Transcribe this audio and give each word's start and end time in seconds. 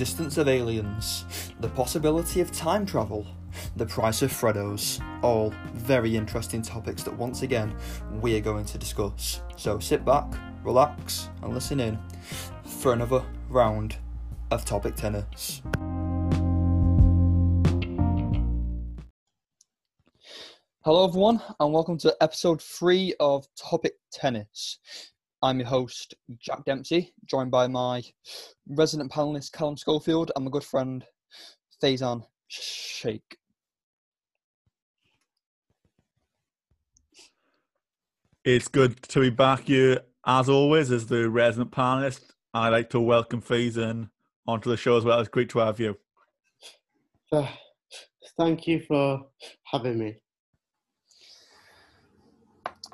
existence 0.00 0.38
of 0.38 0.46
aliens, 0.46 1.24
the 1.58 1.68
possibility 1.70 2.40
of 2.40 2.52
time 2.52 2.86
travel, 2.86 3.26
the 3.74 3.84
price 3.84 4.22
of 4.22 4.30
Freddos. 4.30 5.02
All 5.24 5.52
very 5.74 6.14
interesting 6.14 6.62
topics 6.62 7.02
that 7.02 7.18
once 7.18 7.42
again 7.42 7.74
we're 8.12 8.40
going 8.40 8.64
to 8.66 8.78
discuss. 8.78 9.42
So 9.56 9.80
sit 9.80 10.04
back, 10.04 10.32
relax, 10.62 11.30
and 11.42 11.52
listen 11.52 11.80
in 11.80 11.98
for 12.62 12.92
another 12.92 13.24
round 13.48 13.96
of 14.52 14.64
topic 14.64 14.94
tennis. 14.94 15.62
Hello, 20.84 21.08
everyone, 21.08 21.42
and 21.58 21.72
welcome 21.72 21.98
to 21.98 22.16
episode 22.20 22.62
three 22.62 23.14
of 23.18 23.48
Topic 23.56 23.94
Tennis. 24.12 24.78
I'm 25.40 25.60
your 25.60 25.68
host, 25.68 26.14
Jack 26.38 26.64
Dempsey, 26.64 27.14
joined 27.24 27.52
by 27.52 27.68
my 27.68 28.02
resident 28.66 29.12
panelist, 29.12 29.52
Callum 29.52 29.76
Schofield, 29.76 30.32
and 30.34 30.44
my 30.44 30.50
good 30.50 30.64
friend, 30.64 31.04
Faizan 31.80 32.24
Sheikh. 32.48 33.38
It's 38.44 38.66
good 38.66 39.00
to 39.02 39.20
be 39.20 39.30
back 39.30 39.60
here, 39.60 40.00
as 40.26 40.48
always, 40.48 40.90
as 40.90 41.06
the 41.06 41.30
resident 41.30 41.70
panelist. 41.70 42.32
I'd 42.52 42.70
like 42.70 42.90
to 42.90 43.00
welcome 43.00 43.40
Faizan 43.40 44.10
onto 44.48 44.70
the 44.70 44.76
show 44.76 44.96
as 44.96 45.04
well. 45.04 45.20
It's 45.20 45.28
great 45.28 45.50
to 45.50 45.60
have 45.60 45.78
you. 45.78 45.96
Uh, 47.30 47.46
thank 48.36 48.66
you 48.66 48.80
for 48.80 49.24
having 49.62 49.98
me. 49.98 50.16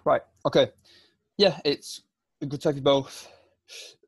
Right, 0.05 0.23
okay. 0.45 0.73
Yeah, 1.39 1.59
it's 1.65 2.03
good 2.47 2.61
to 2.63 2.69
have 2.69 2.77
you 2.77 2.83
both 2.83 3.29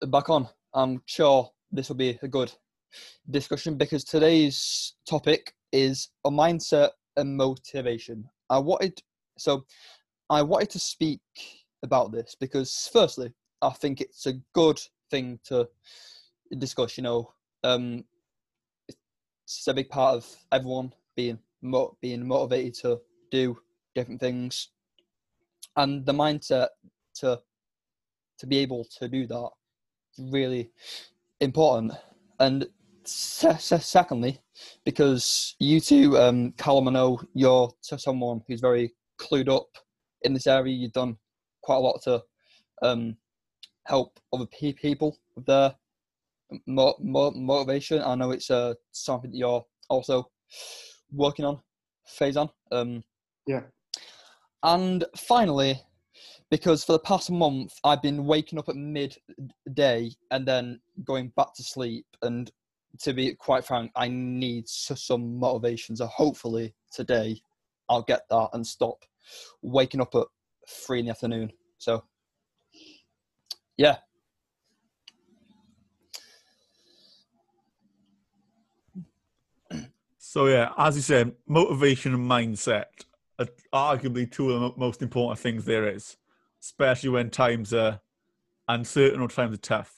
back 0.09 0.29
on. 0.29 0.49
I'm 0.75 1.03
sure 1.07 1.51
this 1.73 1.89
will 1.89 1.97
be 1.97 2.19
a 2.23 2.29
good 2.29 2.53
discussion 3.31 3.77
because 3.77 4.05
today's 4.05 4.95
topic 5.09 5.55
is 5.73 6.11
a 6.25 6.31
mindset 6.31 6.91
and 7.17 7.37
motivation. 7.37 8.29
I 8.51 8.59
wanted 8.59 9.01
so 9.39 9.65
I 10.29 10.43
wanted 10.43 10.71
to 10.71 10.79
speak 10.79 11.21
about 11.83 12.13
this 12.13 12.37
because 12.39 12.91
firstly, 12.93 13.33
I 13.63 13.71
think 13.71 14.01
it's 14.01 14.27
a 14.27 14.35
good 14.55 14.81
thing 15.11 15.39
to 15.45 15.69
discuss. 16.59 16.97
You 16.97 17.05
know, 17.05 17.33
um, 17.65 18.05
it's 19.45 19.67
a 19.67 19.75
big 19.75 19.89
part 19.89 20.17
of 20.17 20.37
everyone 20.53 20.93
being 21.17 21.39
mo- 21.63 21.97
being 22.03 22.27
motivated 22.27 22.75
to 22.83 23.01
do 23.31 23.59
different 23.95 24.21
things, 24.21 24.71
and 25.77 26.05
the 26.05 26.13
mindset 26.13 26.69
to 27.17 27.41
to 28.39 28.47
be 28.47 28.59
able 28.59 28.85
to 28.99 29.09
do 29.09 29.27
that 29.27 29.49
is 30.17 30.33
really 30.33 30.71
important. 31.41 31.93
And 32.39 32.67
se- 33.05 33.59
se- 33.59 33.79
secondly, 33.79 34.41
because 34.85 35.55
you 35.59 35.81
two, 35.81 36.19
um, 36.19 36.53
Callum, 36.53 36.89
I 36.89 36.93
know 36.93 37.21
you're 37.35 37.71
someone 37.81 38.43
who's 38.47 38.61
very 38.61 38.95
clued 39.19 39.49
up 39.49 39.69
in 40.23 40.35
this 40.35 40.47
area. 40.47 40.75
You've 40.75 40.93
done 40.93 41.17
quite 41.63 41.77
a 41.77 41.81
lot 41.81 42.01
to 42.05 42.23
um, 42.83 43.17
help 43.85 44.19
other 44.33 44.47
pe- 44.47 44.73
people 44.73 45.19
with 45.35 45.47
their 45.47 45.75
mo- 46.67 46.97
mo- 47.01 47.33
motivation. 47.33 48.03
I 48.03 48.15
know 48.15 48.31
it's 48.33 48.51
uh, 48.51 48.75
something 48.93 49.31
that 49.31 49.37
you're 49.37 49.65
also 49.89 50.31
working 51.13 51.45
on, 51.45 51.61
Faizan. 52.19 52.51
Um, 52.73 53.03
Yeah. 53.47 53.63
and 54.63 55.05
finally, 55.17 55.81
because 56.51 56.85
for 56.85 56.93
the 56.93 56.99
past 57.01 57.31
month 57.31 57.75
I've 57.85 58.03
been 58.03 58.25
waking 58.25 58.59
up 58.59 58.69
at 58.69 58.77
midday 58.77 60.11
and 60.31 60.47
then 60.47 60.81
going 61.05 61.33
back 61.37 61.55
to 61.55 61.63
sleep. 61.63 62.07
And 62.23 62.51
to 63.01 63.13
be 63.13 63.35
quite 63.35 63.65
frank, 63.65 63.91
I 63.97 64.09
need 64.09 64.69
some 64.69 65.39
motivation. 65.39 65.97
So 65.97 66.07
hopefully 66.07 66.75
today 66.93 67.41
I'll 67.89 68.03
get 68.03 68.23
that 68.31 68.49
and 68.53 68.67
stop 68.67 69.05
waking 69.63 70.01
up 70.01 70.15
at 70.15 70.27
three 70.69 71.01
in 71.01 71.07
the 71.07 71.11
afternoon. 71.11 71.53
So 71.79 72.05
yeah, 73.77 73.99
So, 80.37 80.49
yeah, 80.49 80.73
as 80.77 80.97
you 80.97 81.03
said, 81.03 81.33
motivation 81.47 82.13
and 82.13 82.31
mindset 82.31 82.85
are 83.39 83.47
arguably 83.73 84.31
two 84.31 84.53
of 84.53 84.61
the 84.61 84.79
most 84.79 85.01
important 85.01 85.39
things 85.39 85.65
there 85.65 85.89
is, 85.89 86.19
especially 86.63 87.11
when 87.11 87.31
times 87.31 87.73
are 87.73 88.01
uncertain 88.69 89.21
or 89.21 89.29
times 89.29 89.55
are 89.55 89.61
tough. 89.61 89.95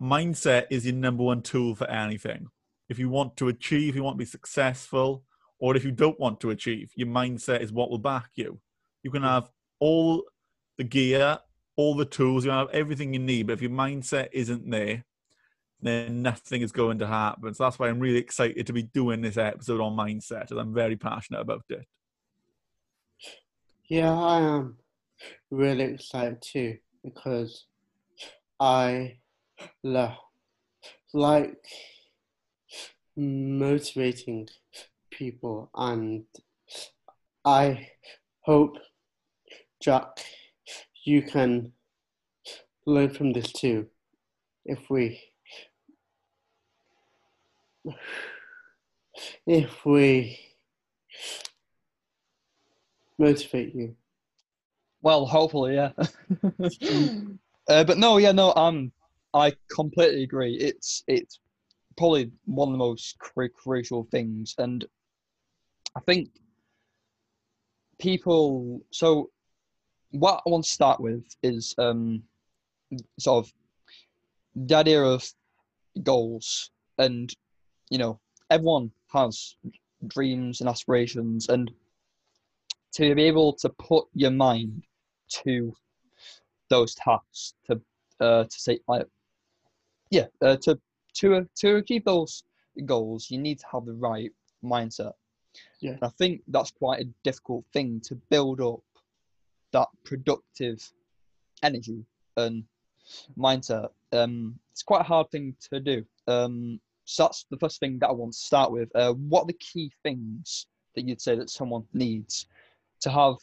Mindset 0.00 0.66
is 0.70 0.84
your 0.84 0.94
number 0.94 1.22
one 1.22 1.42
tool 1.42 1.74
for 1.74 1.88
anything. 1.88 2.48
If 2.88 2.98
you 2.98 3.08
want 3.08 3.36
to 3.38 3.48
achieve, 3.48 3.96
you 3.96 4.02
want 4.02 4.16
to 4.16 4.24
be 4.24 4.24
successful, 4.24 5.24
or 5.58 5.76
if 5.76 5.84
you 5.84 5.92
don't 5.92 6.18
want 6.18 6.40
to 6.40 6.50
achieve, 6.50 6.90
your 6.96 7.08
mindset 7.08 7.60
is 7.60 7.72
what 7.72 7.90
will 7.90 7.98
back 7.98 8.30
you. 8.34 8.60
You 9.02 9.10
can 9.10 9.22
have 9.22 9.50
all 9.78 10.24
the 10.76 10.84
gear, 10.84 11.38
all 11.76 11.94
the 11.94 12.04
tools, 12.04 12.44
you 12.44 12.50
have 12.50 12.70
everything 12.70 13.14
you 13.14 13.20
need, 13.20 13.46
but 13.46 13.54
if 13.54 13.62
your 13.62 13.70
mindset 13.70 14.28
isn't 14.32 14.68
there, 14.68 15.04
then 15.80 16.22
nothing 16.22 16.62
is 16.62 16.72
going 16.72 16.98
to 16.98 17.06
happen. 17.06 17.54
So 17.54 17.64
that's 17.64 17.78
why 17.78 17.88
I'm 17.88 18.00
really 18.00 18.18
excited 18.18 18.66
to 18.66 18.72
be 18.72 18.82
doing 18.82 19.20
this 19.20 19.36
episode 19.36 19.80
on 19.80 19.96
mindset, 19.96 20.50
and 20.50 20.58
I'm 20.58 20.74
very 20.74 20.96
passionate 20.96 21.40
about 21.40 21.64
it. 21.68 21.86
Yeah, 23.88 24.12
I 24.12 24.40
am 24.40 24.76
really 25.50 25.84
excited 25.84 26.42
too 26.42 26.78
because 27.02 27.66
I 28.60 29.18
lo- 29.82 30.16
like 31.12 31.56
motivating 33.16 34.48
people, 35.10 35.70
and 35.74 36.24
I 37.44 37.90
hope, 38.40 38.78
Jack, 39.80 40.24
you 41.04 41.22
can 41.22 41.72
learn 42.86 43.10
from 43.10 43.32
this 43.32 43.52
too. 43.52 43.86
If 44.64 44.90
we 44.90 45.20
if 49.46 49.84
we 49.84 50.38
motivate 53.18 53.74
you. 53.74 53.96
Well, 55.04 55.26
hopefully, 55.26 55.74
yeah. 55.74 55.92
uh, 57.68 57.84
but 57.84 57.98
no, 57.98 58.16
yeah, 58.16 58.32
no, 58.32 58.54
um, 58.54 58.90
I 59.34 59.52
completely 59.70 60.24
agree. 60.24 60.54
It's 60.54 61.04
it's 61.06 61.40
probably 61.98 62.32
one 62.46 62.68
of 62.68 62.72
the 62.72 62.78
most 62.78 63.18
cru- 63.18 63.50
crucial 63.50 64.08
things, 64.10 64.54
and 64.56 64.84
I 65.94 66.00
think 66.00 66.30
people. 67.98 68.80
So, 68.92 69.30
what 70.10 70.42
I 70.46 70.48
want 70.50 70.64
to 70.64 70.70
start 70.70 71.00
with 71.00 71.22
is 71.42 71.74
um, 71.76 72.22
sort 73.18 73.44
of 73.44 73.52
the 74.56 74.74
idea 74.74 75.02
of 75.02 75.30
goals, 76.02 76.70
and 76.96 77.30
you 77.90 77.98
know, 77.98 78.18
everyone 78.48 78.90
has 79.12 79.56
dreams 80.06 80.60
and 80.60 80.68
aspirations, 80.70 81.50
and 81.50 81.70
to 82.94 83.14
be 83.14 83.24
able 83.24 83.52
to 83.52 83.68
put 83.68 84.06
your 84.14 84.30
mind 84.30 84.82
to 85.28 85.74
those 86.68 86.94
tasks, 86.94 87.54
to 87.66 87.80
uh, 88.20 88.44
to 88.44 88.60
say 88.60 88.78
like, 88.88 89.06
yeah, 90.10 90.26
uh, 90.40 90.56
to 90.62 90.78
to 91.14 91.48
to 91.56 91.76
achieve 91.76 92.04
those 92.04 92.44
goals, 92.84 93.30
you 93.30 93.38
need 93.38 93.58
to 93.58 93.66
have 93.72 93.84
the 93.84 93.92
right 93.92 94.30
mindset. 94.64 95.12
Yeah. 95.80 95.92
And 95.92 96.04
I 96.04 96.08
think 96.18 96.42
that's 96.48 96.70
quite 96.70 97.00
a 97.00 97.08
difficult 97.22 97.64
thing 97.72 98.00
to 98.04 98.16
build 98.30 98.60
up 98.60 98.80
that 99.72 99.88
productive 100.04 100.82
energy 101.62 102.04
and 102.36 102.64
mindset. 103.38 103.88
Um, 104.12 104.58
it's 104.72 104.82
quite 104.82 105.02
a 105.02 105.04
hard 105.04 105.30
thing 105.30 105.54
to 105.70 105.80
do. 105.80 106.04
Um, 106.26 106.80
so 107.04 107.24
that's 107.24 107.46
the 107.50 107.58
first 107.58 107.80
thing 107.80 107.98
that 108.00 108.08
I 108.08 108.12
want 108.12 108.32
to 108.32 108.38
start 108.38 108.72
with. 108.72 108.88
Uh, 108.94 109.12
what 109.12 109.42
are 109.42 109.46
the 109.46 109.52
key 109.54 109.92
things 110.02 110.66
that 110.94 111.06
you'd 111.06 111.20
say 111.20 111.36
that 111.36 111.50
someone 111.50 111.84
needs 111.92 112.46
to 113.00 113.10
have 113.10 113.36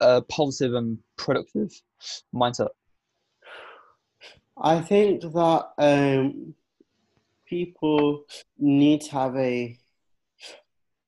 a 0.00 0.22
positive 0.22 0.74
and 0.74 0.98
productive 1.16 1.70
mindset? 2.34 2.68
I 4.56 4.80
think 4.80 5.22
that 5.22 5.68
um, 5.78 6.54
people 7.46 8.24
need 8.58 9.00
to 9.02 9.10
have 9.12 9.36
a 9.36 9.78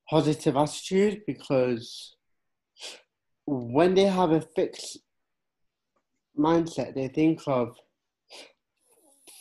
positive 0.09 0.57
attitude 0.57 1.23
because 1.27 2.17
when 3.47 3.95
they 3.95 4.05
have 4.05 4.33
a 4.33 4.41
fixed 4.41 4.99
mindset, 6.39 6.95
they 6.95 7.09
think 7.09 7.41
of 7.47 7.77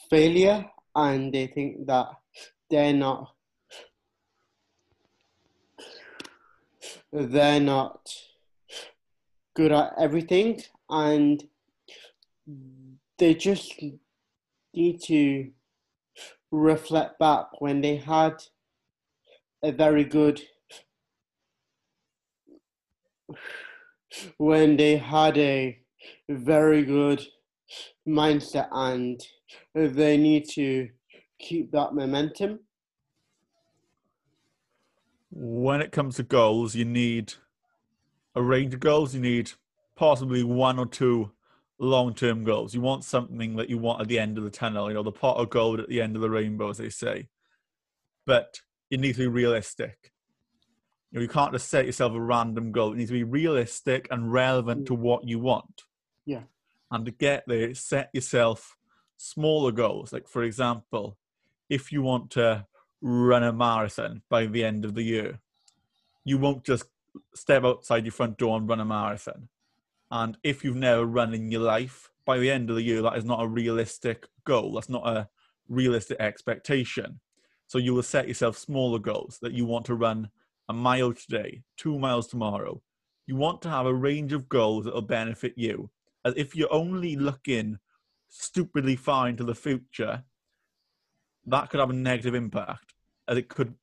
failure 0.09 0.65
and 0.95 1.33
they 1.33 1.47
think 1.47 1.87
that 1.87 2.07
they're 2.69 2.93
not 2.93 3.31
they're 7.11 7.59
not 7.59 8.09
good 9.55 9.71
at 9.71 9.93
everything 9.97 10.61
and 10.89 11.43
they 13.17 13.33
just 13.33 13.73
need 14.73 15.01
to 15.01 15.51
reflect 16.51 17.17
back 17.19 17.47
when 17.59 17.81
they 17.81 17.95
had 17.95 18.35
a 19.63 19.71
very 19.71 20.03
good 20.03 20.41
when 24.37 24.77
they 24.77 24.97
had 24.97 25.37
a 25.37 25.79
very 26.29 26.83
good 26.83 27.25
mindset 28.07 28.67
and 28.71 29.21
they 29.73 30.17
need 30.17 30.47
to 30.49 30.89
keep 31.39 31.71
that 31.71 31.93
momentum. 31.93 32.59
When 35.31 35.81
it 35.81 35.91
comes 35.91 36.15
to 36.15 36.23
goals, 36.23 36.75
you 36.75 36.85
need 36.85 37.33
a 38.35 38.41
range 38.41 38.73
of 38.73 38.79
goals. 38.79 39.15
You 39.15 39.21
need 39.21 39.51
possibly 39.95 40.43
one 40.43 40.77
or 40.77 40.85
two 40.85 41.31
long-term 41.79 42.43
goals. 42.43 42.73
You 42.73 42.81
want 42.81 43.03
something 43.03 43.55
that 43.55 43.69
you 43.69 43.77
want 43.77 44.01
at 44.01 44.07
the 44.07 44.19
end 44.19 44.37
of 44.37 44.43
the 44.43 44.49
tunnel. 44.49 44.89
You 44.89 44.95
know, 44.95 45.03
the 45.03 45.11
pot 45.11 45.37
of 45.37 45.49
gold 45.49 45.79
at 45.79 45.89
the 45.89 46.01
end 46.01 46.15
of 46.15 46.21
the 46.21 46.29
rainbow, 46.29 46.69
as 46.69 46.77
they 46.77 46.89
say. 46.89 47.27
But 48.25 48.61
it 48.89 48.99
needs 48.99 49.17
to 49.17 49.23
be 49.23 49.27
realistic. 49.27 50.11
You, 51.11 51.19
know, 51.19 51.23
you 51.23 51.29
can't 51.29 51.53
just 51.53 51.69
set 51.69 51.85
yourself 51.85 52.13
a 52.13 52.21
random 52.21 52.71
goal. 52.71 52.93
It 52.93 52.97
needs 52.97 53.09
to 53.09 53.13
be 53.13 53.23
realistic 53.23 54.07
and 54.11 54.31
relevant 54.31 54.87
to 54.87 54.95
what 54.95 55.27
you 55.27 55.39
want. 55.39 55.83
Yeah. 56.25 56.43
And 56.91 57.05
to 57.05 57.11
get 57.11 57.43
there, 57.47 57.73
set 57.73 58.09
yourself 58.13 58.75
smaller 59.17 59.71
goals. 59.71 60.11
Like, 60.11 60.27
for 60.27 60.43
example, 60.43 61.17
if 61.69 61.91
you 61.91 62.01
want 62.01 62.31
to 62.31 62.65
run 63.01 63.43
a 63.43 63.53
marathon 63.53 64.21
by 64.29 64.45
the 64.45 64.63
end 64.63 64.85
of 64.85 64.95
the 64.95 65.03
year, 65.03 65.39
you 66.23 66.37
won't 66.37 66.63
just 66.63 66.85
step 67.33 67.63
outside 67.63 68.05
your 68.05 68.11
front 68.11 68.37
door 68.37 68.57
and 68.57 68.67
run 68.67 68.79
a 68.79 68.85
marathon. 68.85 69.49
And 70.11 70.37
if 70.43 70.63
you've 70.63 70.75
never 70.75 71.05
run 71.05 71.33
in 71.33 71.51
your 71.51 71.61
life, 71.61 72.11
by 72.25 72.37
the 72.37 72.49
end 72.49 72.69
of 72.69 72.75
the 72.75 72.83
year, 72.83 73.01
that 73.01 73.17
is 73.17 73.25
not 73.25 73.43
a 73.43 73.47
realistic 73.47 74.27
goal. 74.45 74.73
That's 74.73 74.89
not 74.89 75.07
a 75.07 75.29
realistic 75.67 76.19
expectation. 76.19 77.19
So 77.67 77.77
you 77.77 77.93
will 77.93 78.03
set 78.03 78.27
yourself 78.27 78.57
smaller 78.57 78.99
goals 78.99 79.39
that 79.41 79.53
you 79.53 79.65
want 79.65 79.85
to 79.85 79.95
run 79.95 80.29
a 80.69 80.73
mile 80.73 81.13
today, 81.13 81.61
two 81.77 81.97
miles 81.99 82.27
tomorrow. 82.27 82.81
You 83.27 83.35
want 83.35 83.61
to 83.63 83.69
have 83.69 83.85
a 83.85 83.93
range 83.93 84.33
of 84.33 84.49
goals 84.49 84.85
that 84.85 84.93
will 84.93 85.01
benefit 85.01 85.53
you. 85.55 85.89
As 86.23 86.33
if 86.35 86.55
you're 86.55 86.73
only 86.73 87.15
looking 87.15 87.79
stupidly 88.29 88.95
far 88.95 89.27
into 89.27 89.43
the 89.43 89.55
future, 89.55 90.23
that 91.45 91.69
could 91.69 91.79
have 91.79 91.91
a 91.91 91.93
negative 91.93 92.35
impact. 92.35 92.93
As 93.27 93.37
it 93.37 93.49
could, 93.49 93.75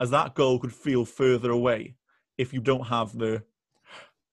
as 0.00 0.10
that 0.10 0.34
goal 0.34 0.58
could 0.58 0.72
feel 0.72 1.04
further 1.04 1.50
away 1.50 1.96
if 2.38 2.54
you 2.54 2.60
don't 2.60 2.86
have 2.86 3.18
the 3.18 3.42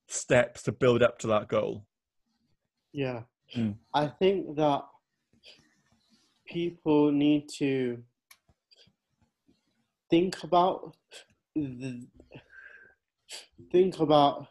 steps 0.07 0.63
to 0.63 0.71
build 0.71 1.03
up 1.03 1.19
to 1.19 1.27
that 1.27 1.49
goal. 1.49 1.85
Yeah. 2.93 3.23
Mm. 3.55 3.75
I 3.93 4.07
think 4.07 4.55
that 4.55 4.85
people 6.47 7.11
need 7.11 7.49
to 7.57 8.01
think 10.09 10.41
about 10.43 10.95
the, 11.55 12.07
think 13.71 13.99
about 13.99 14.47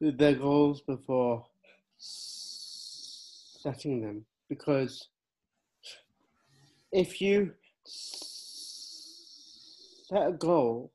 their 0.00 0.34
goals 0.34 0.80
before 0.80 1.46
setting 1.98 4.00
them 4.00 4.24
because 4.48 5.08
if 6.92 7.20
you 7.20 7.52
set 7.84 10.28
a 10.28 10.32
goal 10.32 10.92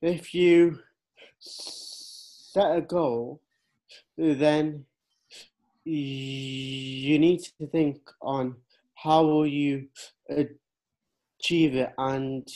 if 0.00 0.34
you 0.34 0.78
set 1.46 2.76
a 2.76 2.80
goal 2.80 3.40
then 4.16 4.84
you 5.84 7.18
need 7.18 7.40
to 7.58 7.66
think 7.68 7.98
on 8.20 8.56
how 8.94 9.24
will 9.24 9.46
you 9.46 9.88
achieve 10.28 11.76
it. 11.76 11.92
And 11.96 12.48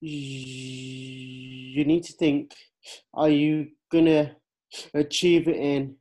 you 0.00 1.84
need 1.84 2.04
to 2.04 2.12
think 2.14 2.54
are 3.12 3.28
you 3.28 3.68
gonna 3.90 4.36
achieve 4.94 5.48
it 5.48 5.56
in 5.56 5.96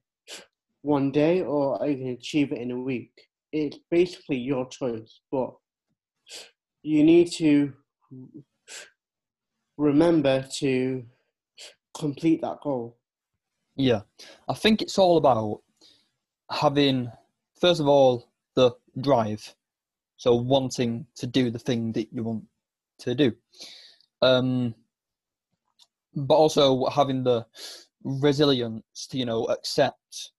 one 0.81 1.11
day 1.11 1.41
or 1.41 1.81
are 1.81 1.89
you 1.89 1.97
gonna 1.97 2.13
achieve 2.13 2.51
it 2.51 2.59
in 2.59 2.71
a 2.71 2.79
week? 2.79 3.11
It's 3.51 3.77
basically 3.89 4.38
your 4.38 4.67
choice 4.69 5.19
but 5.31 5.53
you 6.83 7.03
need 7.03 7.31
to 7.33 7.73
remember 9.77 10.45
to 10.59 11.03
complete 11.97 12.42
that 12.42 12.59
goal 12.62 12.97
Yeah, 13.75 14.01
I 14.47 14.53
think 14.53 14.81
it's 14.81 14.97
all 14.97 15.18
about 15.18 15.62
having, 16.50 17.12
first 17.59 17.81
of 17.81 17.88
all, 17.88 18.30
the 18.56 18.71
drive. 19.01 19.53
So 20.18 20.36
wanting 20.36 21.06
to 21.15 21.27
do 21.27 21.50
the 21.51 21.59
thing 21.59 21.92
that 21.94 22.07
you 22.13 22.24
want 22.24 22.44
to 23.00 23.15
do. 23.15 23.33
Um, 24.21 24.74
but 26.15 26.36
also 26.36 26.86
having 26.86 27.24
the 27.24 27.45
resilience 28.03 29.07
to, 29.07 29.18
you 29.18 29.25
know, 29.25 29.45
accept 29.45 30.31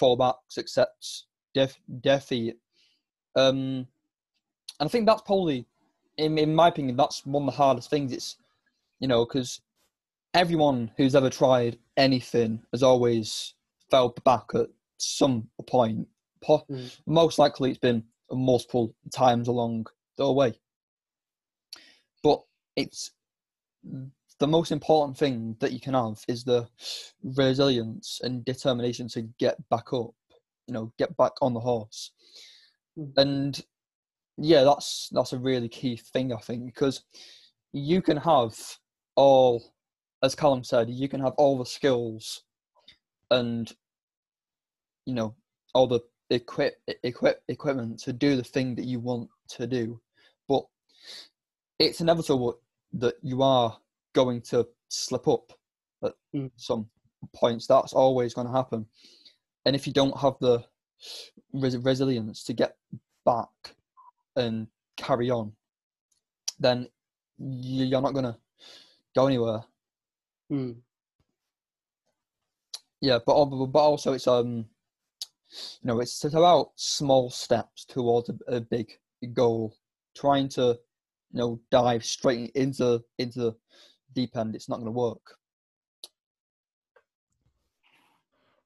fallbacks, 0.00 0.58
accept 0.58 1.26
def- 1.54 1.80
defeat. 2.00 2.56
Um, 3.36 3.86
and 4.80 4.86
I 4.86 4.88
think 4.88 5.06
that's 5.06 5.22
probably, 5.22 5.66
in, 6.16 6.38
in 6.38 6.54
my 6.54 6.68
opinion, 6.68 6.96
that's 6.96 7.24
one 7.24 7.44
of 7.44 7.54
the 7.54 7.56
hardest 7.56 7.90
things. 7.90 8.12
It's, 8.12 8.36
you 8.98 9.06
know, 9.06 9.24
because 9.24 9.60
everyone 10.34 10.90
who's 10.96 11.14
ever 11.14 11.30
tried 11.30 11.78
anything 11.96 12.62
has 12.72 12.82
always 12.82 13.54
fell 13.90 14.14
back 14.24 14.54
at 14.54 14.68
some 14.98 15.48
point. 15.66 16.06
Po- 16.42 16.64
Mm. 16.70 16.90
Most 17.06 17.38
likely, 17.38 17.70
it's 17.70 17.78
been 17.78 18.04
multiple 18.30 18.94
times 19.12 19.48
along 19.48 19.86
the 20.16 20.30
way. 20.32 20.58
But 22.22 22.42
it's 22.76 23.10
the 24.38 24.46
most 24.46 24.72
important 24.72 25.18
thing 25.18 25.56
that 25.60 25.72
you 25.72 25.80
can 25.80 25.94
have 25.94 26.24
is 26.28 26.44
the 26.44 26.68
resilience 27.22 28.20
and 28.22 28.44
determination 28.44 29.08
to 29.08 29.22
get 29.38 29.56
back 29.68 29.92
up. 29.92 30.10
You 30.66 30.74
know, 30.74 30.92
get 30.98 31.16
back 31.16 31.32
on 31.42 31.52
the 31.54 31.60
horse, 31.60 32.12
Mm. 32.96 33.12
and 33.16 33.66
yeah, 34.36 34.62
that's 34.64 35.08
that's 35.12 35.32
a 35.32 35.38
really 35.38 35.68
key 35.68 35.96
thing 35.96 36.32
I 36.32 36.38
think 36.38 36.64
because 36.66 37.02
you 37.72 38.00
can 38.02 38.16
have 38.16 38.78
all 39.16 39.62
as 40.22 40.34
Callum 40.34 40.64
said, 40.64 40.90
you 40.90 41.08
can 41.08 41.20
have 41.20 41.32
all 41.34 41.58
the 41.58 41.66
skills 41.66 42.42
and 43.30 43.72
you 45.06 45.14
know 45.14 45.34
all 45.74 45.86
the 45.86 46.00
equip 46.30 46.80
equip 47.02 47.42
equipment 47.48 47.98
to 48.00 48.12
do 48.12 48.36
the 48.36 48.44
thing 48.44 48.74
that 48.74 48.84
you 48.84 49.00
want 49.00 49.28
to 49.48 49.66
do, 49.66 50.00
but 50.48 50.64
it's 51.78 52.00
inevitable 52.00 52.60
that 52.92 53.14
you 53.22 53.42
are 53.42 53.78
going 54.12 54.40
to 54.42 54.66
slip 54.88 55.26
up 55.28 55.52
at 56.04 56.14
Mm. 56.34 56.50
some 56.56 56.90
points. 57.34 57.66
That's 57.66 57.92
always 57.92 58.34
going 58.34 58.46
to 58.46 58.52
happen, 58.52 58.86
and 59.64 59.74
if 59.74 59.86
you 59.86 59.92
don't 59.92 60.16
have 60.18 60.38
the 60.40 60.64
res- 61.52 61.78
resilience 61.78 62.44
to 62.44 62.52
get 62.52 62.76
back 63.24 63.74
and 64.36 64.68
carry 64.96 65.30
on, 65.30 65.52
then 66.58 66.88
you- 67.38 67.86
you're 67.86 68.00
not 68.02 68.12
going 68.12 68.24
to 68.24 68.38
go 69.14 69.26
anywhere. 69.26 69.64
Hmm. 70.50 70.72
Yeah, 73.00 73.18
but 73.24 73.44
but 73.46 73.78
also 73.78 74.12
it's 74.12 74.26
um, 74.26 74.66
you 75.50 75.84
know, 75.84 76.00
it's 76.00 76.24
it's 76.24 76.34
about 76.34 76.72
small 76.76 77.30
steps 77.30 77.84
towards 77.84 78.28
a, 78.28 78.56
a 78.56 78.60
big 78.60 78.90
goal. 79.32 79.76
Trying 80.16 80.48
to, 80.50 80.78
you 81.32 81.38
know, 81.38 81.60
dive 81.70 82.04
straight 82.04 82.50
into 82.56 83.02
into 83.18 83.38
the 83.38 83.56
deep 84.14 84.36
end, 84.36 84.54
it's 84.54 84.68
not 84.68 84.76
going 84.76 84.86
to 84.86 84.90
work. 84.92 85.36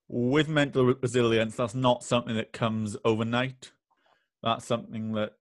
With 0.08 0.48
mental 0.48 0.94
resilience, 0.94 1.56
that's 1.56 1.74
not 1.74 2.02
something 2.02 2.34
that 2.36 2.52
comes 2.52 2.96
overnight. 3.04 3.72
That's 4.42 4.64
something 4.66 5.12
that 5.12 5.34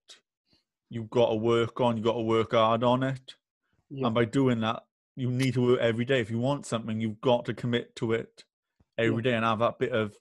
you've 0.90 1.10
got 1.10 1.30
to 1.30 1.36
work 1.36 1.80
on. 1.80 1.98
You've 1.98 2.06
got 2.06 2.14
to 2.14 2.22
work 2.22 2.52
hard 2.52 2.84
on 2.84 3.04
it. 3.04 3.36
Yeah. 3.90 4.08
And 4.08 4.16
by 4.16 4.26
doing 4.26 4.62
that, 4.62 4.84
you 5.16 5.30
need 5.30 5.54
to 5.56 5.66
work 5.66 5.80
every 5.80 6.06
day. 6.06 6.20
If 6.20 6.32
you 6.32 6.40
want 6.40 6.66
something, 6.66 7.00
you've 7.00 7.22
got 7.22 7.46
to 7.46 7.54
commit 7.54 7.96
to 7.98 8.14
it 8.14 8.44
every 8.98 9.22
day 9.22 9.34
and 9.34 9.46
have 9.46 9.60
that 9.60 9.80
bit 9.80 9.92
of 9.92 10.16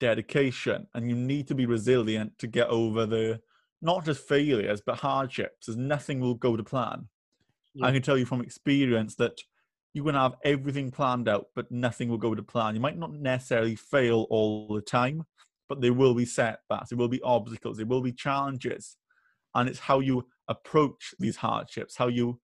dedication. 0.00 0.86
And 0.94 1.08
you 1.08 1.14
need 1.14 1.48
to 1.48 1.54
be 1.54 1.66
resilient 1.66 2.38
to 2.38 2.46
get 2.46 2.68
over 2.68 3.06
the 3.06 3.40
not 3.80 4.04
just 4.04 4.26
failures, 4.26 4.82
but 4.84 4.98
hardships. 4.98 5.68
As 5.68 5.76
nothing 5.76 6.20
will 6.20 6.34
go 6.34 6.56
to 6.56 6.62
plan. 6.62 7.08
Yeah. 7.74 7.86
I 7.86 7.92
can 7.92 8.02
tell 8.02 8.18
you 8.18 8.26
from 8.26 8.40
experience 8.40 9.14
that 9.16 9.40
you 9.94 10.04
can 10.04 10.14
have 10.14 10.36
everything 10.44 10.90
planned 10.90 11.28
out, 11.28 11.46
but 11.54 11.70
nothing 11.70 12.08
will 12.08 12.18
go 12.18 12.34
to 12.34 12.42
plan. 12.42 12.74
You 12.74 12.80
might 12.80 12.98
not 12.98 13.12
necessarily 13.12 13.76
fail 13.76 14.26
all 14.30 14.74
the 14.74 14.80
time, 14.80 15.24
but 15.68 15.80
there 15.80 15.92
will 15.92 16.14
be 16.14 16.24
setbacks, 16.24 16.90
there 16.90 16.98
will 16.98 17.08
be 17.08 17.20
obstacles, 17.22 17.76
there 17.76 17.86
will 17.86 18.00
be 18.02 18.12
challenges. 18.12 18.96
And 19.54 19.68
it's 19.68 19.78
how 19.78 20.00
you 20.00 20.26
approach 20.48 21.14
these 21.18 21.36
hardships, 21.36 21.96
how 21.96 22.08
you 22.08 22.40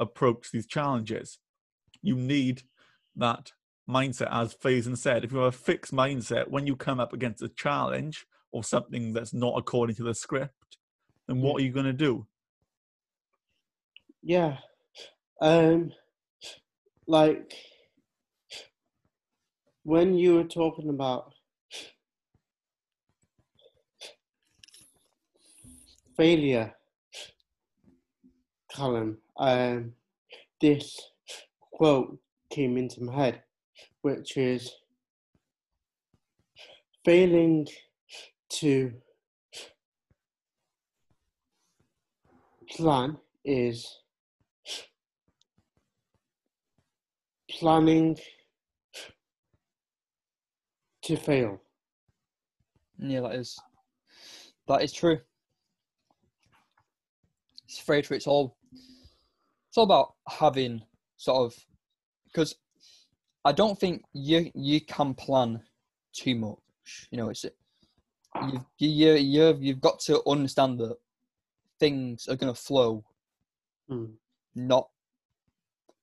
approach 0.00 0.50
these 0.50 0.66
challenges. 0.66 1.38
You 2.02 2.14
need 2.14 2.62
that 3.16 3.52
mindset, 3.88 4.28
as 4.30 4.54
Faizan 4.54 4.96
said. 4.96 5.24
If 5.24 5.32
you 5.32 5.38
have 5.38 5.54
a 5.54 5.56
fixed 5.56 5.92
mindset, 5.92 6.48
when 6.48 6.66
you 6.66 6.76
come 6.76 7.00
up 7.00 7.12
against 7.12 7.42
a 7.42 7.48
challenge 7.48 8.26
or 8.52 8.62
something 8.62 9.12
that's 9.12 9.34
not 9.34 9.54
according 9.56 9.96
to 9.96 10.04
the 10.04 10.14
script, 10.14 10.78
then 11.26 11.40
what 11.40 11.60
are 11.60 11.64
you 11.64 11.72
going 11.72 11.86
to 11.86 11.92
do? 11.92 12.26
Yeah. 14.22 14.58
Um 15.40 15.92
like 17.06 17.54
when 19.84 20.14
you 20.14 20.34
were 20.34 20.44
talking 20.44 20.90
about 20.90 21.32
failure 26.16 26.74
Callum, 28.78 29.18
um 29.38 29.92
this 30.60 31.00
quote 31.72 32.16
came 32.48 32.76
into 32.76 33.02
my 33.02 33.12
head, 33.12 33.42
which 34.02 34.36
is 34.36 34.72
failing 37.04 37.66
to 38.50 38.92
plan 42.70 43.18
is 43.44 43.98
planning 47.50 48.16
to 51.02 51.16
fail. 51.16 51.60
Yeah, 52.96 53.22
that 53.22 53.34
is 53.34 53.58
that 54.68 54.84
is 54.84 54.92
true. 54.92 55.18
It's 57.64 57.80
very 57.80 58.02
true. 58.02 58.16
It's 58.16 58.28
all 58.28 58.57
it's 59.68 59.76
all 59.76 59.84
about 59.84 60.14
having 60.28 60.82
sort 61.16 61.44
of 61.52 61.58
because 62.26 62.54
I 63.44 63.52
don't 63.52 63.78
think 63.78 64.02
you 64.12 64.50
you 64.54 64.80
can 64.80 65.14
plan 65.14 65.62
too 66.12 66.34
much. 66.34 67.08
You 67.10 67.18
know, 67.18 67.28
it's 67.30 67.44
you've 67.44 68.64
you 68.78 69.12
you 69.14 69.58
you've 69.60 69.80
got 69.80 70.00
to 70.00 70.22
understand 70.26 70.78
that 70.80 70.96
things 71.78 72.28
are 72.28 72.36
going 72.36 72.52
to 72.52 72.60
flow, 72.60 73.04
Mm. 73.90 74.12
not 74.54 74.90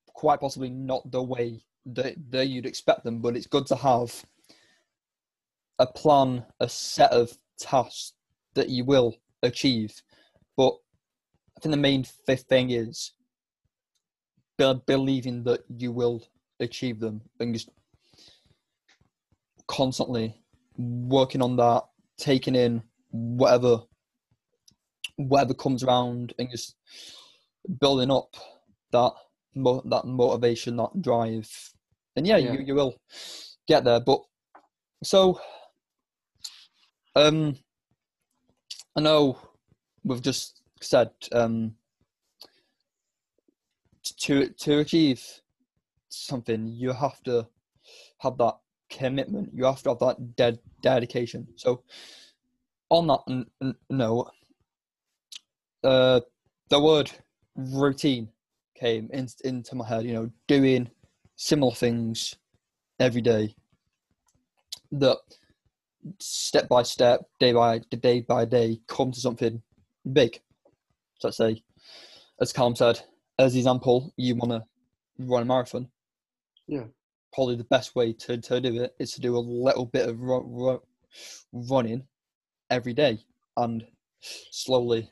quite 0.08 0.40
possibly 0.40 0.72
not 0.72 1.12
the 1.12 1.22
way 1.22 1.64
that, 1.86 2.16
that 2.32 2.48
you'd 2.48 2.66
expect 2.66 3.04
them. 3.04 3.22
But 3.22 3.36
it's 3.38 3.46
good 3.46 3.68
to 3.68 3.76
have 3.76 4.26
a 5.78 5.86
plan, 5.86 6.46
a 6.60 6.68
set 6.68 7.12
of 7.12 7.38
tasks 7.60 8.14
that 8.56 8.70
you 8.70 8.86
will 8.86 9.16
achieve. 9.44 10.02
But 10.58 10.74
I 11.56 11.60
think 11.60 11.72
the 11.72 11.78
main 11.78 12.04
fifth 12.04 12.46
thing 12.50 12.72
is 12.72 13.12
believing 14.58 15.44
that 15.44 15.64
you 15.78 15.92
will 15.92 16.24
achieve 16.60 17.00
them 17.00 17.22
and 17.40 17.54
just 17.54 17.70
constantly 19.68 20.42
working 20.78 21.42
on 21.42 21.56
that, 21.58 21.84
taking 22.18 22.56
in 22.56 22.84
whatever 23.12 23.84
whatever 25.18 25.54
comes 25.54 25.82
around 25.84 26.34
and 26.38 26.50
just 26.52 26.76
building 27.80 28.12
up 28.12 28.36
that 28.92 29.14
mo- 29.56 29.82
that 29.86 30.06
motivation, 30.06 30.76
that 30.78 31.02
drive. 31.02 31.74
And 32.16 32.28
yeah, 32.28 32.38
Yeah. 32.38 32.54
you 32.54 32.60
you 32.62 32.76
will 32.76 33.00
get 33.68 33.84
there. 33.84 34.00
But 34.00 34.22
so 35.04 35.40
um 37.16 37.56
I 38.96 39.02
know 39.02 39.38
we've 40.04 40.22
just 40.22 40.62
said 40.82 41.12
um 41.32 41.76
to 44.26 44.50
to 44.50 44.80
achieve 44.80 45.24
something 46.10 46.68
you 46.68 46.92
have 46.92 47.22
to 47.24 47.48
have 48.20 48.38
that 48.38 48.56
commitment. 48.90 49.52
You 49.54 49.66
have 49.66 49.84
to 49.84 49.90
have 49.90 50.00
that 50.00 50.36
dead 50.36 50.60
dedication. 50.82 51.48
So 51.56 51.84
on 52.90 53.08
that 53.08 53.22
n- 53.30 53.46
n- 53.62 53.76
note 53.90 54.32
uh 55.84 56.22
the 56.70 56.80
word 56.80 57.12
routine 57.56 58.30
came 58.76 59.10
in, 59.14 59.28
into 59.44 59.76
my 59.76 59.88
head 59.88 60.06
you 60.06 60.14
know 60.14 60.30
doing 60.48 60.90
similar 61.36 61.74
things 61.74 62.36
every 63.00 63.22
day. 63.22 63.56
That 64.92 65.18
step 66.20 66.68
by 66.68 66.82
step 66.82 67.22
day 67.40 67.54
by 67.54 67.80
day 67.80 68.22
by 68.22 68.46
day 68.46 68.80
come 68.88 69.12
to 69.12 69.20
something 69.20 69.62
big. 70.12 70.42
So 71.20 71.28
let's 71.28 71.38
say 71.38 71.64
as 72.42 72.52
Callum 72.52 72.76
said 72.76 73.02
as 73.40 73.56
example 73.56 74.14
you 74.18 74.36
want 74.36 74.52
to 74.52 74.64
run 75.20 75.44
a 75.44 75.46
marathon 75.46 75.88
Yeah. 76.68 76.86
probably 77.34 77.56
the 77.56 77.64
best 77.66 77.96
way 77.96 78.14
to, 78.14 78.38
to 78.38 78.62
do 78.62 78.82
it 78.84 78.96
is 79.00 79.12
to 79.14 79.22
do 79.22 79.36
a 79.38 79.40
little 79.40 79.86
bit 79.86 80.08
of 80.08 80.20
ru- 80.20 80.46
ru- 80.48 80.84
running 81.54 82.08
every 82.70 82.94
day 82.94 83.20
and 83.58 83.86
slowly 84.22 85.10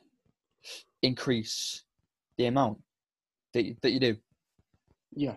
increase 1.02 1.84
the 2.38 2.46
amount 2.46 2.80
that 3.54 3.64
you, 3.66 3.76
that 3.82 3.92
you 3.92 4.00
do. 4.00 4.18
Yeah. 5.16 5.36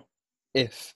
If, 0.54 0.94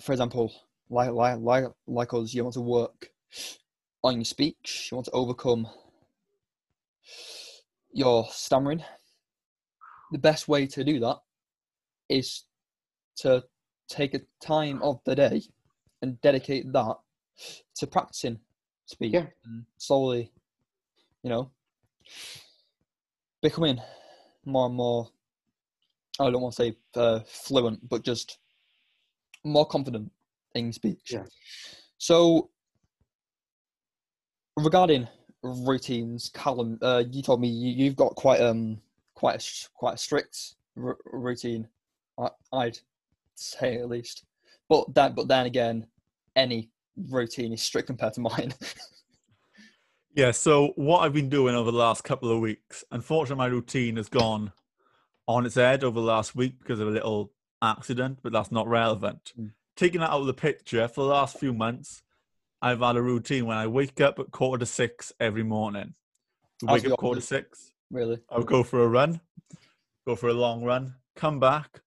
for 0.00 0.12
example, 0.12 0.52
like 0.90 1.10
like 1.12 1.38
like 1.38 1.64
like 1.86 2.12
us, 2.12 2.34
you 2.34 2.42
want 2.42 2.54
to 2.54 2.60
work 2.60 3.10
on 4.02 4.16
your 4.16 4.24
speech, 4.24 4.88
you 4.90 4.96
want 4.96 5.06
to 5.06 5.12
overcome 5.12 5.66
your 7.92 8.26
stammering. 8.30 8.82
The 10.12 10.18
best 10.18 10.48
way 10.48 10.66
to 10.66 10.84
do 10.84 10.98
that 11.00 11.18
is 12.08 12.44
to 13.16 13.44
take 13.88 14.14
a 14.14 14.20
time 14.40 14.82
of 14.82 15.00
the 15.04 15.14
day 15.14 15.42
and 16.02 16.20
dedicate 16.20 16.72
that 16.72 16.96
to 17.76 17.86
practicing 17.86 18.38
speech 18.86 19.12
Yeah. 19.14 19.26
and 19.44 19.64
slowly, 19.78 20.32
you 21.22 21.30
know, 21.30 21.50
becoming 23.42 23.80
more 24.44 24.66
and 24.66 24.74
more. 24.74 25.08
I 26.18 26.30
don't 26.30 26.42
want 26.42 26.54
to 26.56 26.62
say 26.62 26.76
uh, 26.96 27.20
fluent, 27.26 27.88
but 27.88 28.02
just 28.02 28.38
more 29.44 29.66
confident 29.66 30.10
in 30.54 30.72
speech. 30.72 31.12
Yeah. 31.12 31.24
So, 31.98 32.50
regarding 34.56 35.08
routines, 35.42 36.30
Callum, 36.34 36.78
uh, 36.82 37.04
you 37.10 37.22
told 37.22 37.40
me 37.40 37.48
you, 37.48 37.84
you've 37.84 37.96
got 37.96 38.14
quite 38.16 38.40
um 38.40 38.80
quite 39.20 39.36
a 39.36 39.68
quite 39.74 39.94
a 39.94 39.98
strict 39.98 40.54
r- 40.82 40.96
routine. 41.04 41.68
I, 42.18 42.30
I'd 42.54 42.78
say 43.34 43.76
at 43.76 43.88
least, 43.88 44.24
but 44.68 44.94
that 44.94 45.14
but 45.14 45.28
then 45.28 45.44
again, 45.44 45.86
any 46.36 46.70
routine 47.10 47.52
is 47.52 47.62
strict 47.62 47.86
compared 47.86 48.14
to 48.14 48.20
mine. 48.30 48.54
Yeah, 50.14 50.32
so 50.32 50.72
what 50.74 51.00
I've 51.00 51.12
been 51.12 51.28
doing 51.28 51.54
over 51.54 51.70
the 51.70 51.76
last 51.76 52.02
couple 52.02 52.30
of 52.30 52.40
weeks, 52.40 52.82
unfortunately, 52.90 53.38
my 53.38 53.46
routine 53.46 53.96
has 53.96 54.08
gone 54.08 54.52
on 55.28 55.46
its 55.46 55.54
head 55.54 55.84
over 55.84 56.00
the 56.00 56.06
last 56.06 56.34
week 56.34 56.58
because 56.58 56.80
of 56.80 56.88
a 56.88 56.90
little 56.90 57.30
accident, 57.62 58.18
but 58.22 58.32
that's 58.32 58.50
not 58.50 58.66
relevant. 58.66 59.32
Mm. 59.38 59.52
Taking 59.76 60.00
that 60.00 60.10
out 60.10 60.20
of 60.20 60.26
the 60.26 60.34
picture, 60.34 60.88
for 60.88 61.02
the 61.02 61.10
last 61.10 61.38
few 61.38 61.52
months, 61.52 62.02
I've 62.60 62.80
had 62.80 62.96
a 62.96 63.02
routine 63.02 63.46
when 63.46 63.56
I 63.56 63.68
wake 63.68 64.00
up 64.00 64.18
at 64.18 64.32
quarter 64.32 64.58
to 64.60 64.66
six 64.66 65.12
every 65.20 65.44
morning. 65.44 65.94
How's 66.66 66.82
Wake 66.82 66.92
up 66.92 66.98
quarter 66.98 67.20
to 67.20 67.26
six, 67.26 67.72
really, 67.90 68.20
I'll 68.30 68.42
go 68.42 68.62
for 68.62 68.82
a 68.82 68.88
run, 68.88 69.20
go 70.06 70.16
for 70.16 70.28
a 70.28 70.34
long 70.34 70.62
run, 70.64 70.94
come 71.16 71.40
back, 71.40 71.80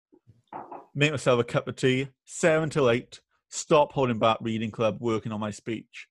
make 0.93 1.11
myself 1.11 1.39
a 1.39 1.43
cup 1.43 1.67
of 1.67 1.75
tea, 1.75 2.09
seven 2.25 2.69
till 2.69 2.89
eight, 2.89 3.21
stop 3.49 3.93
holding 3.93 4.19
back 4.19 4.37
reading 4.41 4.71
club, 4.71 4.97
working 4.99 5.31
on 5.31 5.39
my 5.39 5.51
speech. 5.51 6.07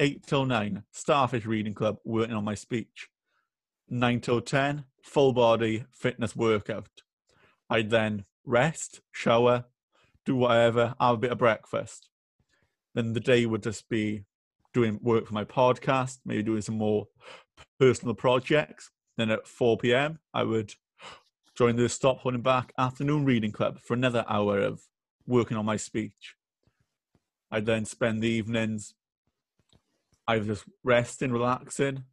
Eight 0.00 0.24
till 0.26 0.44
nine, 0.44 0.84
starfish 0.92 1.44
reading 1.44 1.74
club, 1.74 1.96
working 2.04 2.36
on 2.36 2.44
my 2.44 2.54
speech. 2.54 3.08
Nine 3.88 4.20
till 4.20 4.40
ten, 4.40 4.84
full 5.02 5.32
body 5.32 5.84
fitness 5.92 6.36
workout. 6.36 7.02
I'd 7.68 7.90
then 7.90 8.24
rest, 8.44 9.00
shower, 9.12 9.64
do 10.24 10.36
whatever, 10.36 10.94
have 11.00 11.14
a 11.14 11.18
bit 11.18 11.32
of 11.32 11.38
breakfast. 11.38 12.08
Then 12.94 13.12
the 13.12 13.20
day 13.20 13.44
would 13.44 13.62
just 13.62 13.88
be 13.88 14.24
doing 14.72 15.00
work 15.02 15.26
for 15.26 15.34
my 15.34 15.44
podcast, 15.44 16.18
maybe 16.24 16.42
doing 16.42 16.62
some 16.62 16.78
more 16.78 17.08
personal 17.80 18.14
projects. 18.14 18.90
Then 19.18 19.32
at 19.32 19.48
4 19.48 19.76
p.m., 19.78 20.20
I 20.32 20.44
would 20.44 20.74
join 21.56 21.74
the 21.74 21.88
Stop 21.88 22.20
Holding 22.20 22.40
Back 22.40 22.72
afternoon 22.78 23.24
reading 23.24 23.50
club 23.50 23.80
for 23.80 23.94
another 23.94 24.24
hour 24.28 24.60
of 24.60 24.82
working 25.26 25.56
on 25.56 25.66
my 25.66 25.76
speech. 25.76 26.36
I'd 27.50 27.66
then 27.66 27.84
spend 27.84 28.22
the 28.22 28.28
evenings 28.28 28.94
either 30.28 30.44
just 30.44 30.66
resting, 30.84 31.32
relaxing, 31.32 32.04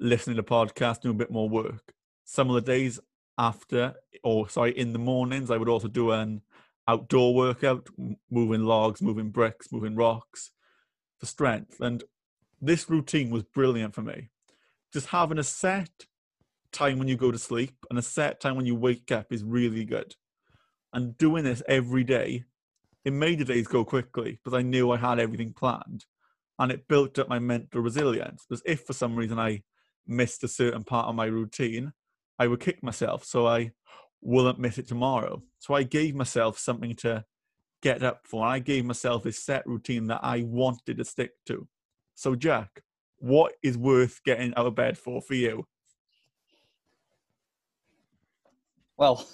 listening 0.00 0.36
to 0.36 0.42
podcasts, 0.42 1.02
doing 1.02 1.14
a 1.14 1.18
bit 1.18 1.30
more 1.30 1.48
work. 1.48 1.92
Some 2.24 2.50
of 2.50 2.56
the 2.56 2.72
days 2.72 2.98
after, 3.38 3.94
or 4.24 4.48
sorry, 4.48 4.76
in 4.76 4.92
the 4.92 4.98
mornings, 4.98 5.52
I 5.52 5.56
would 5.56 5.68
also 5.68 5.86
do 5.86 6.10
an 6.10 6.42
outdoor 6.88 7.32
workout, 7.32 7.86
moving 8.28 8.64
logs, 8.64 9.00
moving 9.00 9.30
bricks, 9.30 9.70
moving 9.70 9.94
rocks 9.94 10.50
for 11.16 11.26
strength. 11.26 11.80
And 11.80 12.02
this 12.60 12.90
routine 12.90 13.30
was 13.30 13.44
brilliant 13.44 13.94
for 13.94 14.02
me. 14.02 14.30
Just 14.92 15.06
having 15.08 15.38
a 15.38 15.44
set 15.44 16.06
time 16.72 16.98
when 16.98 17.08
you 17.08 17.16
go 17.16 17.30
to 17.30 17.38
sleep 17.38 17.74
and 17.88 17.98
a 17.98 18.02
set 18.02 18.40
time 18.40 18.56
when 18.56 18.66
you 18.66 18.74
wake 18.74 19.10
up 19.12 19.32
is 19.32 19.44
really 19.44 19.84
good. 19.84 20.14
And 20.92 21.16
doing 21.18 21.44
this 21.44 21.62
every 21.68 22.04
day, 22.04 22.44
it 23.04 23.12
made 23.12 23.38
the 23.38 23.44
days 23.44 23.66
go 23.66 23.84
quickly 23.84 24.32
because 24.32 24.56
I 24.56 24.62
knew 24.62 24.90
I 24.90 24.96
had 24.96 25.18
everything 25.18 25.52
planned 25.52 26.04
and 26.58 26.70
it 26.70 26.88
built 26.88 27.18
up 27.18 27.28
my 27.28 27.38
mental 27.38 27.80
resilience. 27.80 28.44
Because 28.48 28.62
if 28.66 28.82
for 28.82 28.92
some 28.92 29.16
reason 29.16 29.38
I 29.38 29.62
missed 30.06 30.44
a 30.44 30.48
certain 30.48 30.84
part 30.84 31.08
of 31.08 31.14
my 31.14 31.26
routine, 31.26 31.92
I 32.38 32.46
would 32.46 32.60
kick 32.60 32.82
myself. 32.82 33.24
So 33.24 33.46
I 33.46 33.72
wouldn't 34.20 34.58
miss 34.58 34.78
it 34.78 34.88
tomorrow. 34.88 35.42
So 35.58 35.74
I 35.74 35.82
gave 35.84 36.14
myself 36.14 36.58
something 36.58 36.94
to 36.96 37.24
get 37.82 38.02
up 38.02 38.26
for. 38.26 38.44
I 38.44 38.58
gave 38.58 38.84
myself 38.84 39.24
a 39.26 39.32
set 39.32 39.66
routine 39.66 40.06
that 40.08 40.20
I 40.22 40.42
wanted 40.42 40.98
to 40.98 41.04
stick 41.04 41.32
to. 41.46 41.66
So, 42.14 42.34
Jack, 42.34 42.82
what 43.16 43.54
is 43.62 43.78
worth 43.78 44.20
getting 44.24 44.54
out 44.56 44.66
of 44.66 44.74
bed 44.74 44.98
for 44.98 45.22
for 45.22 45.34
you? 45.34 45.66
Well, 49.00 49.26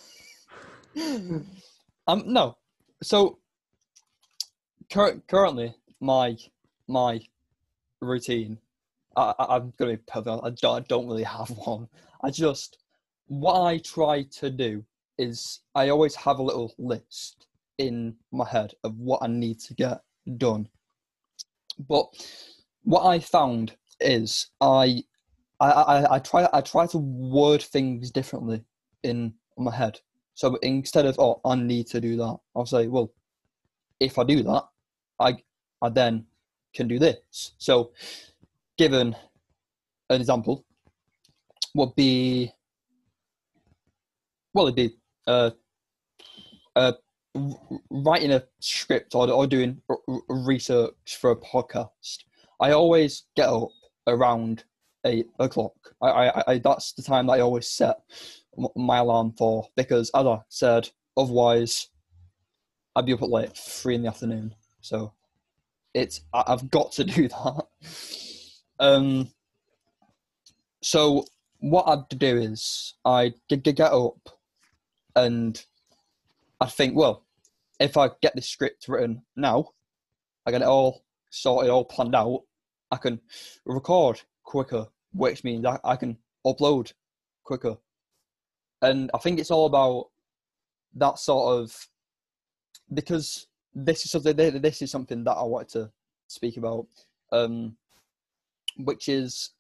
um, 2.09 2.25
no. 2.27 2.57
So 3.03 3.39
cur- 4.93 5.23
currently, 5.29 5.75
my 6.01 6.37
my 6.89 7.21
routine, 8.01 8.59
I, 9.17 9.35
I, 9.39 9.57
I'm 9.57 9.73
gonna 9.79 9.97
be 9.97 10.03
perfect. 10.07 10.41
I 10.45 10.51
don't, 10.51 10.77
I 10.77 10.81
don't 10.89 11.09
really 11.09 11.25
have 11.25 11.51
one. 11.67 11.89
I 12.23 12.31
just 12.31 12.79
what 13.29 13.63
I 13.65 13.79
try 13.79 14.25
to 14.41 14.51
do 14.51 14.85
is 15.19 15.61
I 15.75 15.89
always 15.91 16.15
have 16.17 16.39
a 16.39 16.45
little 16.45 16.75
list 16.79 17.47
in 17.79 18.17
my 18.33 18.49
head 18.49 18.75
of 18.85 18.99
what 18.99 19.23
I 19.23 19.29
need 19.29 19.61
to 19.63 19.75
get 19.75 20.03
done. 20.39 20.69
But 21.89 22.07
what 22.85 23.07
I 23.07 23.21
found 23.21 23.77
is 24.01 24.49
I 24.61 25.05
I, 25.61 25.71
I, 25.71 26.15
I 26.17 26.19
try 26.21 26.49
I 26.53 26.63
try 26.63 26.87
to 26.89 26.99
word 26.99 27.63
things 27.63 28.13
differently 28.13 28.63
in 29.03 29.35
my 29.65 29.75
head. 29.75 30.01
So 30.35 30.57
instead 30.57 31.07
of 31.07 31.19
oh 31.19 31.41
I 31.45 31.55
need 31.55 31.87
to 31.89 32.01
do 32.01 32.17
that, 32.17 32.37
I'll 32.55 32.67
say 32.67 32.87
well 32.87 33.13
if 34.01 34.19
I 34.19 34.25
do 34.25 34.43
that, 34.43 34.65
I 35.19 35.37
I 35.83 35.89
then 35.89 36.27
can 36.75 36.89
do 36.89 36.99
this. 36.99 37.53
So 37.59 37.93
given 38.77 39.17
an 40.11 40.21
example 40.21 40.65
would 41.75 41.95
be 41.95 42.53
well 44.53 44.67
it'd 44.67 44.77
be 44.77 44.97
uh, 45.27 45.51
uh, 46.77 46.93
writing 47.91 48.33
a 48.33 48.43
script 48.61 49.15
or, 49.15 49.31
or 49.31 49.47
doing 49.47 49.81
research 50.29 51.19
for 51.21 51.31
a 51.33 51.37
podcast. 51.37 52.19
I 52.61 52.73
always 52.73 53.25
get 53.37 53.49
up 53.49 53.69
around 54.07 54.65
eight 55.05 55.29
o'clock. 55.39 55.75
I, 56.03 56.09
I, 56.09 56.53
I 56.53 56.59
that's 56.59 56.93
the 56.93 57.03
time 57.03 57.27
that 57.27 57.35
I 57.35 57.41
always 57.41 57.69
set 57.69 57.97
my 58.75 58.99
alarm 58.99 59.33
for 59.33 59.69
because, 59.77 60.11
as 60.15 60.27
I 60.27 60.39
said, 60.49 60.89
otherwise 61.17 61.89
I'd 62.95 63.07
be 63.07 63.13
up 63.13 63.23
at 63.23 63.29
like 63.29 63.55
three 63.55 63.95
in 63.95 64.03
the 64.03 64.09
afternoon. 64.09 64.55
So 64.81 65.13
it's 65.95 66.23
I've 66.33 66.71
got 66.71 66.93
to 66.93 67.05
do 67.05 67.29
that. 67.29 67.67
Um. 68.79 69.29
So 70.83 71.25
what 71.59 71.89
I'd 71.89 72.19
do 72.19 72.37
is 72.37 72.95
I 73.05 73.35
would 73.51 73.63
get 73.63 73.81
up 73.81 74.29
and 75.17 75.65
I 76.61 76.67
think, 76.67 76.95
well, 76.95 77.25
if 77.81 77.97
I 77.97 78.11
get 78.23 78.35
this 78.35 78.49
script 78.49 78.87
written 78.89 79.23
now, 79.35 79.71
I 80.47 80.51
get 80.51 80.63
it 80.63 80.69
all 80.69 81.05
sorted, 81.31 81.71
all 81.71 81.85
planned 81.85 82.15
out, 82.15 82.43
I 82.91 82.97
can 82.97 83.21
record 83.65 84.21
quicker, 84.45 84.87
which 85.13 85.45
means 85.45 85.67
I, 85.67 85.79
I 85.85 85.97
can 85.97 86.19
upload 86.47 86.93
quicker. 87.45 87.77
And 88.83 89.11
I 89.15 89.19
think 89.19 89.39
it's 89.39 89.51
all 89.51 89.67
about 89.67 90.09
that 90.95 91.19
sort 91.19 91.59
of 91.59 91.89
because 92.93 93.47
this 93.75 94.05
is 94.05 94.11
something 94.11 94.37
this 94.37 94.83
is 94.83 94.91
something 94.91 95.25
that 95.25 95.33
I 95.33 95.43
wanted 95.43 95.69
to 95.71 95.91
speak 96.29 96.57
about, 96.57 96.87
um, 97.33 97.77
which 98.77 99.09
is 99.09 99.51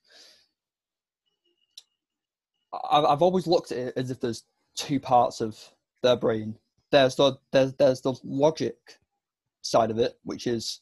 I've 2.73 3.23
always 3.23 3.47
looked 3.47 3.73
at 3.73 3.79
it 3.79 3.95
as 3.97 4.11
if 4.11 4.21
there's 4.21 4.45
two 4.75 5.01
parts 5.01 5.41
of 5.41 5.59
their 6.03 6.17
brain. 6.17 6.59
There's 6.91 7.17
the 7.17 7.39
there's 7.53 7.73
there's 7.75 8.01
the 8.01 8.15
logic 8.25 8.77
side 9.63 9.91
of 9.91 9.99
it, 9.99 10.19
which 10.25 10.47
is 10.47 10.81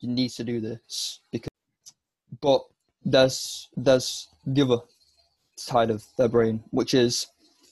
you 0.00 0.08
need 0.08 0.30
to 0.30 0.44
do 0.44 0.60
this 0.60 1.20
because, 1.32 1.50
but 2.40 2.64
there's 3.04 3.68
there's 3.76 4.28
the 4.46 4.62
other 4.62 4.78
side 5.56 5.90
of 5.90 6.04
their 6.16 6.28
brain, 6.28 6.62
which 6.70 6.94
is 6.94 7.26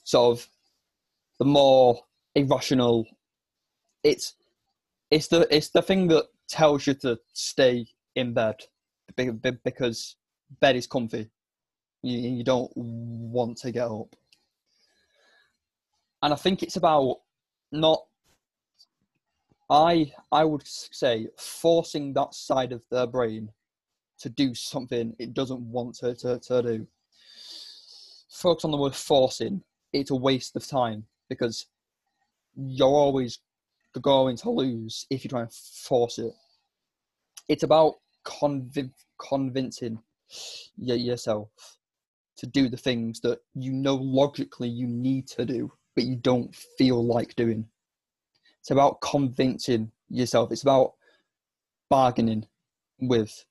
sort 0.06 0.38
of 0.38 0.48
the 1.38 1.44
more 1.44 2.00
irrational. 2.34 3.06
It's 4.04 4.34
it's 5.10 5.26
the 5.28 5.46
it's 5.54 5.70
the 5.70 5.82
thing 5.82 6.06
that 6.08 6.26
tells 6.48 6.86
you 6.86 6.94
to 6.94 7.18
stay 7.32 7.88
in 8.14 8.32
bed 8.32 8.54
be- 9.16 9.30
be- 9.30 9.58
because 9.64 10.16
bed 10.60 10.76
is 10.76 10.86
comfy. 10.86 11.28
You 12.02 12.18
you 12.18 12.44
don't 12.44 12.70
want 12.76 13.58
to 13.58 13.72
get 13.72 13.90
up, 13.90 14.14
and 16.22 16.32
I 16.32 16.36
think 16.36 16.62
it's 16.62 16.76
about 16.76 17.18
not. 17.72 18.06
I 19.68 20.12
I 20.30 20.44
would 20.44 20.64
say 20.64 21.26
forcing 21.36 22.12
that 22.12 22.32
side 22.32 22.70
of 22.70 22.84
their 22.90 23.08
brain 23.08 23.50
to 24.20 24.28
do 24.28 24.54
something 24.54 25.14
it 25.18 25.34
doesn't 25.34 25.60
want 25.60 25.96
to, 25.96 26.14
to, 26.14 26.38
to 26.38 26.62
do. 26.62 26.86
Focus 28.30 28.64
on 28.64 28.70
the 28.70 28.76
word 28.76 28.94
forcing. 28.94 29.62
It's 29.92 30.10
a 30.10 30.16
waste 30.16 30.56
of 30.56 30.66
time 30.66 31.04
because 31.28 31.66
you're 32.56 32.88
always 32.88 33.38
going 34.00 34.36
to 34.36 34.50
lose 34.50 35.06
if 35.10 35.24
you 35.24 35.30
try 35.30 35.42
and 35.42 35.52
force 35.52 36.18
it. 36.18 36.32
It's 37.48 37.62
about 37.62 37.94
convin- 38.24 38.92
convincing 39.18 40.00
yourself 40.76 41.48
to 42.36 42.46
do 42.46 42.68
the 42.68 42.76
things 42.76 43.20
that 43.20 43.40
you 43.54 43.72
know 43.72 43.94
logically 43.94 44.68
you 44.68 44.86
need 44.86 45.26
to 45.28 45.44
do, 45.44 45.72
but 45.94 46.04
you 46.04 46.16
don't 46.16 46.54
feel 46.54 47.04
like 47.04 47.34
doing. 47.36 47.66
It's 48.60 48.70
about 48.70 49.00
convincing 49.00 49.92
yourself. 50.10 50.52
It's 50.52 50.62
about 50.62 50.94
bargaining 51.88 52.46
with 53.00 53.44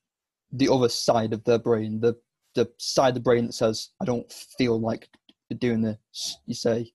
the 0.52 0.68
other 0.68 0.88
side 0.88 1.32
of 1.32 1.44
their 1.44 1.58
brain, 1.58 2.00
the 2.00 2.14
the 2.54 2.70
side 2.78 3.10
of 3.10 3.14
the 3.14 3.20
brain 3.20 3.46
that 3.46 3.52
says, 3.52 3.90
"I 4.00 4.04
don't 4.04 4.30
feel 4.32 4.78
like 4.80 5.10
doing 5.54 5.82
this." 5.82 6.38
You 6.46 6.54
say, 6.54 6.92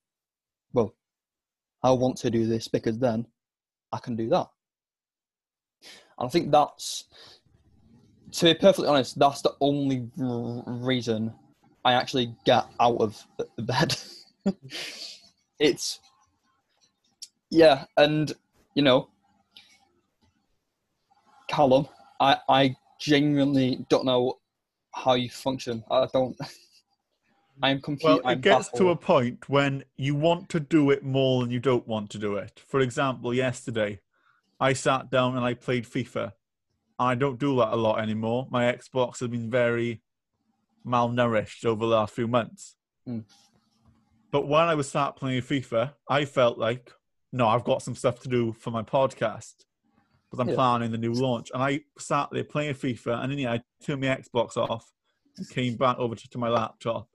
"Well, 0.74 0.96
I 1.84 1.92
want 1.92 2.18
to 2.18 2.30
do 2.30 2.46
this 2.48 2.68
because 2.68 3.00
then 3.00 3.28
I 3.92 3.98
can 4.00 4.16
do 4.16 4.30
that." 4.30 4.48
And 6.18 6.28
I 6.28 6.30
think 6.30 6.52
that's, 6.52 7.06
to 8.34 8.46
be 8.46 8.54
perfectly 8.54 8.88
honest, 8.88 9.18
that's 9.18 9.42
the 9.42 9.56
only 9.60 10.10
r- 10.22 10.64
reason 10.68 11.34
I 11.84 11.94
actually 11.94 12.36
get 12.46 12.66
out 12.80 12.98
of 12.98 13.26
the 13.38 13.64
bed. 13.64 13.96
it's, 15.60 16.00
yeah, 17.50 17.86
and 17.98 18.32
you 18.76 18.84
know, 18.84 19.10
Callum, 21.50 21.88
I 22.20 22.38
I 22.48 22.76
genuinely 23.00 23.86
don't 23.90 24.06
know 24.06 24.40
how 24.94 25.16
you 25.16 25.30
function. 25.30 25.84
I 25.92 26.08
don't. 26.14 26.38
I'm. 27.62 27.82
Well, 28.04 28.18
it 28.18 28.26
I'm 28.26 28.42
gets 28.42 28.70
to 28.70 28.90
a 28.90 28.96
point 28.96 29.50
when 29.50 29.84
you 29.98 30.16
want 30.16 30.50
to 30.50 30.60
do 30.60 30.90
it 30.92 31.04
more 31.04 31.42
than 31.42 31.52
you 31.52 31.60
don't 31.60 31.88
want 31.88 32.10
to 32.12 32.18
do 32.18 32.36
it. 32.36 32.62
For 32.68 32.80
example, 32.80 33.34
yesterday, 33.34 34.00
I 34.60 34.74
sat 34.74 35.10
down 35.10 35.36
and 35.36 35.46
I 35.46 35.54
played 35.54 35.86
FIFA. 35.86 36.34
I 36.98 37.16
don't 37.16 37.40
do 37.40 37.56
that 37.58 37.74
a 37.74 37.76
lot 37.76 38.00
anymore. 38.00 38.48
My 38.52 38.72
Xbox 38.72 39.20
has 39.20 39.30
been 39.30 39.50
very 39.50 40.02
malnourished 40.86 41.66
over 41.66 41.80
the 41.86 41.92
last 41.92 42.14
few 42.14 42.28
months. 42.28 42.76
Mm. 43.08 43.24
But 44.32 44.48
when 44.48 44.62
I 44.62 44.76
was 44.76 44.90
sat 44.90 45.16
playing 45.16 45.42
FIFA, 45.42 45.94
I 46.08 46.26
felt 46.26 46.58
like, 46.58 46.92
no, 47.34 47.48
I've 47.48 47.64
got 47.64 47.82
some 47.82 47.96
stuff 47.96 48.20
to 48.22 48.30
do 48.30 48.54
for 48.54 48.72
my 48.72 48.82
podcast 48.84 49.66
because 50.30 50.40
I'm 50.40 50.50
Yeah. 50.50 50.56
planning 50.56 50.92
the 50.92 50.98
new 50.98 51.14
launch. 51.14 51.52
And 51.54 51.62
I 51.62 51.82
sat 51.98 52.30
there 52.32 52.44
playing 52.44 52.76
FIFA, 52.76 53.24
and 53.24 53.32
then 53.32 53.40
yeah, 53.40 53.54
I 53.54 53.62
turned 53.84 54.02
my 54.02 54.08
Xbox 54.08 54.56
off 54.56 54.90
and 55.38 55.50
came 55.50 55.76
back 55.76 55.98
over 55.98 56.16
to, 56.16 56.30
to 56.30 56.38
my 56.38 56.50
laptop 56.50 57.10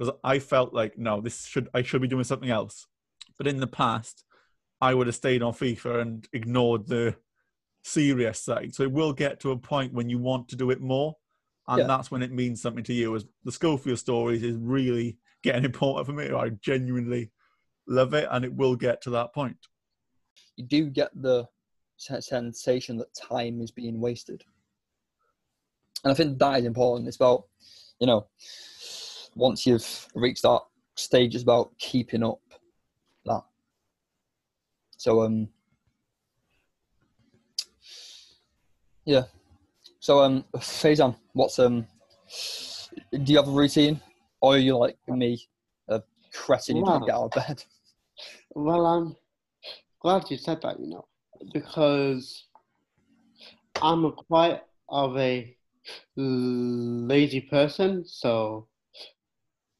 because 0.00 0.14
I 0.24 0.38
felt 0.38 0.72
like, 0.72 0.96
no, 0.96 1.20
this 1.20 1.44
should 1.44 1.68
I 1.74 1.82
should 1.82 2.00
be 2.00 2.08
doing 2.08 2.24
something 2.24 2.48
else. 2.48 2.86
But 3.36 3.46
in 3.46 3.60
the 3.60 3.66
past, 3.66 4.24
I 4.80 4.94
would 4.94 5.06
have 5.06 5.14
stayed 5.16 5.42
on 5.42 5.52
FIFA 5.52 6.00
and 6.00 6.28
ignored 6.32 6.86
the 6.86 7.16
serious 7.84 8.40
side. 8.42 8.74
So 8.74 8.82
it 8.82 8.92
will 8.92 9.12
get 9.12 9.40
to 9.40 9.50
a 9.50 9.58
point 9.58 9.92
when 9.92 10.08
you 10.08 10.18
want 10.18 10.48
to 10.48 10.56
do 10.56 10.70
it 10.70 10.80
more, 10.80 11.16
and 11.68 11.80
Yeah. 11.80 11.86
that's 11.86 12.10
when 12.10 12.22
it 12.22 12.32
means 12.32 12.62
something 12.62 12.84
to 12.84 12.94
you. 12.94 13.14
As 13.14 13.26
the 13.44 13.52
Schofield 13.52 13.98
stories 13.98 14.42
is 14.42 14.56
really 14.56 15.18
getting 15.42 15.64
important 15.70 16.06
for 16.06 16.14
me. 16.14 16.30
I 16.34 16.48
genuinely 16.48 17.30
love 17.86 18.14
it, 18.14 18.26
and 18.30 18.42
it 18.42 18.54
will 18.54 18.76
get 18.76 19.02
to 19.02 19.10
that 19.10 19.34
point. 19.34 19.58
you 20.56 20.64
do 20.66 20.88
get 20.90 21.10
the 21.14 21.46
sensation 21.98 22.96
that 22.98 23.14
time 23.14 23.60
is 23.60 23.70
being 23.70 24.00
wasted. 24.00 24.42
And 26.04 26.10
I 26.10 26.14
think 26.14 26.38
that 26.38 26.60
is 26.60 26.64
important. 26.64 27.06
It's 27.08 27.16
about, 27.16 27.44
you 27.98 28.06
know, 28.06 28.26
once 29.34 29.66
you've 29.66 30.08
reached 30.14 30.42
that 30.42 30.60
stage, 30.94 31.34
it's 31.34 31.44
about 31.44 31.76
keeping 31.78 32.22
up 32.22 32.40
that. 33.24 33.42
So, 34.96 35.22
um, 35.22 35.48
yeah. 39.04 39.24
So, 40.00 40.20
um, 40.20 40.44
Faizan, 40.56 41.16
what's 41.32 41.58
um, 41.58 41.86
do 43.12 43.32
you 43.32 43.38
have 43.38 43.48
a 43.48 43.52
routine, 43.52 44.00
or 44.40 44.54
are 44.54 44.58
you 44.58 44.76
like 44.76 44.96
me, 45.08 45.48
a 45.88 46.02
cretin 46.32 46.76
who 46.76 46.84
can't 46.84 47.06
get 47.06 47.14
out 47.14 47.24
of 47.24 47.30
bed? 47.32 47.64
Well, 48.54 48.84
I'm 48.84 49.16
glad 50.00 50.28
you 50.30 50.36
said 50.36 50.60
that, 50.62 50.78
you 50.80 50.88
know, 50.88 51.06
because 51.54 52.46
I'm 53.80 54.04
a 54.04 54.12
quite 54.12 54.60
of 54.88 55.16
a 55.16 55.56
lazy 56.16 57.40
person. 57.40 58.04
So 58.04 58.66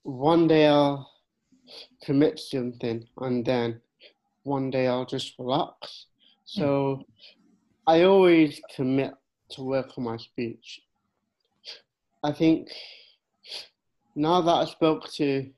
one 0.02 0.48
day 0.48 0.66
I'll 0.66 1.10
commit 2.02 2.38
something 2.38 3.06
and 3.18 3.44
then 3.44 3.80
one 4.42 4.70
day 4.70 4.86
I'll 4.86 5.06
just 5.06 5.34
relax. 5.38 6.06
So 6.44 7.04
I 7.86 8.02
always 8.02 8.60
commit 8.74 9.12
to 9.50 9.62
work 9.62 9.90
on 9.98 10.04
my 10.04 10.16
speech. 10.16 10.80
I 12.22 12.32
think 12.32 12.68
now 14.16 14.40
that 14.40 14.50
I 14.52 14.64
spoke 14.64 15.10
to 15.14 15.50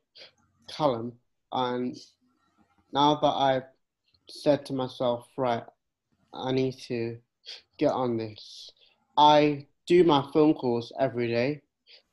Callum 0.68 1.12
and 1.52 1.96
now 2.92 3.14
that 3.16 3.26
I've 3.26 3.68
said 4.28 4.66
to 4.66 4.72
myself, 4.72 5.26
right, 5.36 5.64
I 6.34 6.52
need 6.52 6.78
to 6.88 7.18
get 7.78 7.92
on 7.92 8.16
this. 8.16 8.70
I 9.16 9.66
do 9.86 10.04
my 10.04 10.28
phone 10.32 10.54
calls 10.54 10.92
every 10.98 11.28
day. 11.28 11.62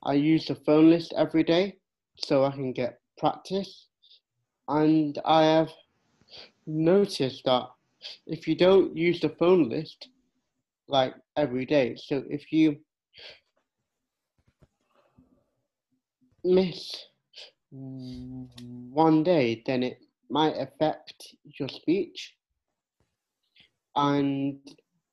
I 0.03 0.13
use 0.13 0.45
the 0.45 0.55
phone 0.55 0.89
list 0.89 1.13
every 1.15 1.43
day 1.43 1.78
so 2.25 2.45
I 2.45 2.51
can 2.51 2.73
get 2.73 2.99
practice. 3.17 3.87
And 4.67 5.19
I 5.25 5.43
have 5.43 5.71
noticed 6.67 7.43
that 7.45 7.69
if 8.27 8.47
you 8.47 8.55
don't 8.55 8.95
use 8.95 9.19
the 9.19 9.29
phone 9.29 9.69
list 9.69 10.09
like 10.87 11.13
every 11.35 11.65
day, 11.65 11.95
so 11.95 12.23
if 12.29 12.51
you 12.51 12.77
miss 16.43 17.05
one 17.71 19.23
day, 19.23 19.61
then 19.65 19.83
it 19.83 19.99
might 20.29 20.55
affect 20.57 21.35
your 21.59 21.69
speech. 21.69 22.35
And 23.95 24.59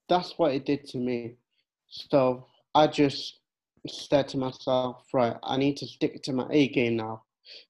that's 0.08 0.38
what 0.38 0.54
it 0.54 0.66
did 0.66 0.86
to 0.88 0.98
me. 0.98 1.36
So 1.88 2.46
I 2.74 2.86
just 2.86 3.40
said 3.88 4.28
to 4.28 4.38
myself, 4.38 5.04
right, 5.12 5.36
I 5.42 5.56
need 5.56 5.76
to 5.78 5.86
stick 5.86 6.22
to 6.22 6.32
my 6.32 6.46
A 6.50 6.68
game 6.68 6.96
now. 6.96 7.22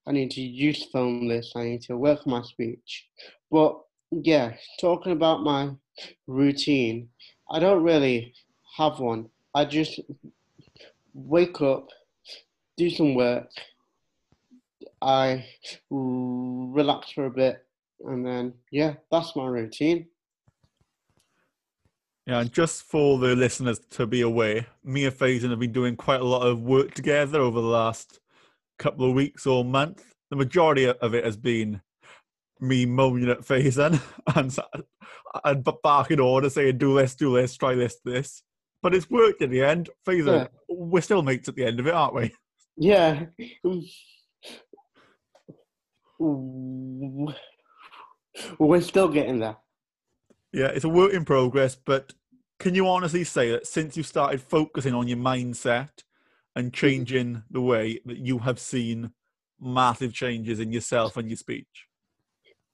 I 0.07 0.13
need 0.13 0.31
to 0.33 0.41
use 0.41 0.87
film 0.93 1.29
lists. 1.29 1.53
I 1.55 1.65
need 1.65 1.83
to 1.83 1.97
work 1.97 2.27
my 2.27 2.43
speech. 2.43 3.07
But 3.51 3.79
yeah, 4.11 4.55
talking 4.81 5.13
about 5.13 5.43
my 5.43 5.71
routine, 6.27 7.09
I 7.51 7.59
don't 7.59 7.83
really 7.83 8.35
have 8.77 9.01
one. 9.01 9.29
I 9.55 9.65
just 9.65 10.01
wake 11.15 11.61
up, 11.63 11.89
do 12.77 12.91
some 12.91 13.15
work, 13.15 13.49
I 15.03 15.45
relax 15.91 17.13
for 17.13 17.27
a 17.27 17.31
bit, 17.31 17.65
and 18.01 18.27
then 18.27 18.55
yeah, 18.71 18.95
that's 19.11 19.37
my 19.37 19.47
routine. 19.47 20.07
Yeah, 22.27 22.41
and 22.41 22.53
just 22.53 22.83
for 22.83 23.19
the 23.19 23.37
listeners 23.37 23.79
to 23.91 24.07
be 24.07 24.21
aware, 24.23 24.67
me 24.83 25.05
and 25.05 25.15
Faizan 25.15 25.51
have 25.51 25.61
been 25.61 25.73
doing 25.73 25.95
quite 25.95 26.21
a 26.21 26.25
lot 26.25 26.43
of 26.43 26.61
work 26.61 26.93
together 26.93 27.41
over 27.41 27.61
the 27.61 27.67
last 27.69 28.19
couple 28.81 29.09
of 29.09 29.15
weeks 29.15 29.47
or 29.47 29.65
month. 29.65 30.03
The 30.31 30.37
majority 30.37 30.89
of 30.89 31.15
it 31.15 31.25
has 31.25 31.37
been 31.37 31.81
me 32.61 32.85
moaning 32.85 33.31
at 33.31 33.43
Faizan 33.43 34.01
and, 34.35 34.57
and 35.45 35.69
barking 35.83 36.19
order 36.19 36.51
saying, 36.51 36.79
do 36.79 36.97
this, 36.97 37.15
do 37.15 37.37
this, 37.37 37.57
try 37.57 37.77
this, 37.77 37.99
this. 38.05 38.43
But 38.83 38.93
it's 38.95 39.09
worked 39.09 39.41
in 39.43 39.51
the 39.51 39.63
end. 39.63 39.91
Faizan, 40.05 40.27
Yeah. 40.27 40.47
we're 40.69 41.03
still 41.03 41.23
mates 41.23 41.49
at 41.49 41.55
the 41.55 41.65
end 41.65 41.79
of 41.79 41.87
it, 41.87 41.95
aren't 41.95 42.15
we? 42.15 42.35
Yeah. 42.77 43.27
We're 48.59 48.81
still 48.81 49.09
getting 49.09 49.39
there. 49.39 49.57
Yeah, 50.57 50.69
it's 50.69 50.87
a 50.87 50.89
work 50.89 51.13
in 51.13 51.27
progress, 51.27 51.75
but 51.77 52.15
can 52.59 52.75
you 52.75 52.89
honestly 52.89 53.25
say 53.25 53.51
that 53.51 53.67
since 53.67 53.95
you 53.95 54.03
started 54.03 54.41
focusing 54.41 54.95
on 54.95 55.07
your 55.07 55.19
mindset 55.19 55.91
and 56.55 56.69
mm-hmm. 56.69 56.81
changing 56.81 57.43
the 57.51 57.61
way 57.61 58.01
that 58.07 58.17
you 58.17 58.39
have 58.39 58.59
seen 58.59 59.11
massive 59.61 60.15
changes 60.15 60.59
in 60.59 60.73
yourself 60.73 61.19
and 61.19 61.29
your 61.29 61.37
speech? 61.37 61.89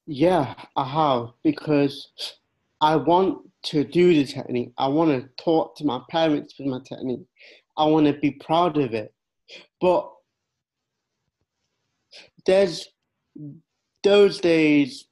Yeah, 0.07 0.55
I 0.77 0.85
have 0.85 1.31
because 1.43 2.13
I 2.81 2.95
want 2.95 3.51
to 3.65 3.83
do 3.83 4.15
the 4.15 4.27
technique. 4.27 4.71
I 4.79 4.87
want 4.87 5.11
to 5.11 5.29
talk 5.43 5.77
to 5.79 5.85
my 5.85 6.01
parents 6.09 6.55
with 6.61 6.69
my 6.69 6.79
technique. 6.89 7.27
I 7.77 7.87
want 7.87 8.07
to 8.07 8.13
be 8.13 8.31
proud 8.31 8.79
of 8.79 8.95
it. 8.95 9.13
But 9.81 10.09
there's 12.47 12.87
those 14.05 14.39
days 14.39 15.09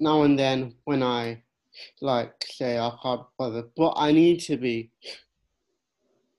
now 0.00 0.22
and 0.22 0.38
then 0.38 0.74
when 0.84 1.02
I 1.02 1.42
like 2.00 2.32
say 2.48 2.78
I 2.78 2.90
can't 3.02 3.22
bother, 3.38 3.64
but 3.76 3.94
I 3.96 4.12
need 4.12 4.40
to 4.40 4.56
be 4.56 4.90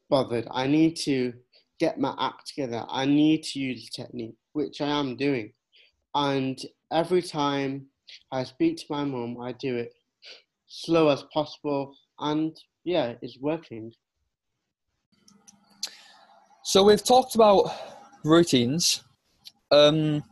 bothered. 0.10 0.47
I 0.52 0.67
need 0.67 0.95
to 0.97 1.34
get 1.80 2.00
my 2.00 2.15
act 2.19 2.47
together. 2.47 2.86
I 2.89 3.06
need 3.06 3.43
to 3.43 3.60
use 3.60 3.89
technique, 3.89 4.36
which 4.54 4.82
I 4.82 4.88
am 4.88 5.15
doing. 5.15 5.54
And 6.13 6.60
every 6.91 7.21
time 7.21 7.88
I 8.32 8.43
speak 8.43 8.78
to 8.78 8.86
my 8.89 9.04
mum, 9.04 9.39
I 9.39 9.54
do 9.54 9.78
it 9.78 9.93
slow 10.67 11.10
as 11.10 11.24
possible. 11.34 11.95
And 12.19 12.56
yeah, 12.84 13.13
it's 13.21 13.39
working. 13.39 13.93
So 16.63 16.84
we've 16.84 17.04
talked 17.04 17.36
about 17.36 17.71
routines. 18.24 19.04
Um, 19.71 20.24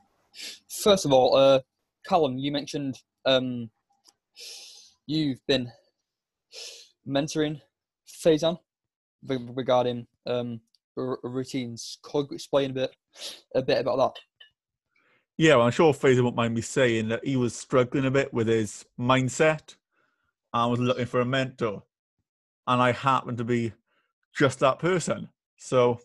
first 0.69 1.05
of 1.05 1.13
all, 1.13 1.35
uh, 1.35 1.61
Callum, 2.07 2.37
you 2.37 2.51
mentioned 2.51 2.97
um, 3.25 3.69
you've 5.07 5.45
been 5.47 5.71
mentoring 7.07 7.61
Faizan 8.07 8.59
regarding 9.27 10.07
um, 10.25 10.61
r- 10.97 11.19
routines. 11.23 11.97
Could 12.01 12.27
you 12.29 12.35
explain 12.35 12.71
a 12.71 12.73
bit, 12.73 12.95
a 13.55 13.61
bit 13.61 13.79
about 13.79 13.97
that? 13.97 14.21
Yeah, 15.37 15.55
well, 15.55 15.65
I'm 15.65 15.71
sure 15.71 15.93
Fraser 15.93 16.21
won't 16.21 16.35
mind 16.35 16.53
me 16.53 16.61
saying 16.61 17.07
that 17.09 17.25
he 17.25 17.37
was 17.37 17.55
struggling 17.55 18.05
a 18.05 18.11
bit 18.11 18.33
with 18.33 18.47
his 18.47 18.85
mindset 18.99 19.75
and 20.53 20.71
was 20.71 20.81
looking 20.81 21.05
for 21.05 21.21
a 21.21 21.25
mentor. 21.25 21.83
And 22.67 22.81
I 22.81 22.91
happened 22.91 23.37
to 23.37 23.45
be 23.45 23.73
just 24.35 24.59
that 24.59 24.79
person. 24.79 25.29
So 25.57 26.01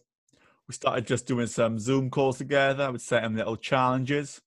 we 0.68 0.74
started 0.74 1.06
just 1.06 1.26
doing 1.26 1.48
some 1.48 1.78
Zoom 1.78 2.10
calls 2.10 2.38
together. 2.38 2.84
I 2.84 2.90
would 2.90 3.00
set 3.00 3.24
him 3.24 3.36
little 3.36 3.56
challenges, 3.56 4.40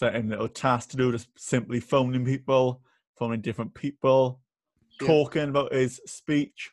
him 0.00 0.28
little 0.28 0.48
tasks 0.48 0.90
to 0.92 0.96
do, 0.96 1.12
just 1.12 1.28
simply 1.36 1.80
phoning 1.80 2.24
people, 2.24 2.82
phoning 3.18 3.40
different 3.40 3.74
people, 3.74 4.40
Yeah. 5.00 5.06
talking 5.08 5.48
about 5.48 5.72
his 5.72 6.00
speech. 6.06 6.70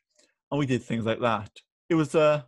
And 0.52 0.60
we 0.60 0.66
did 0.66 0.84
things 0.84 1.06
like 1.06 1.20
that. 1.22 1.50
It 1.90 1.96
was 1.96 2.14
a 2.16 2.48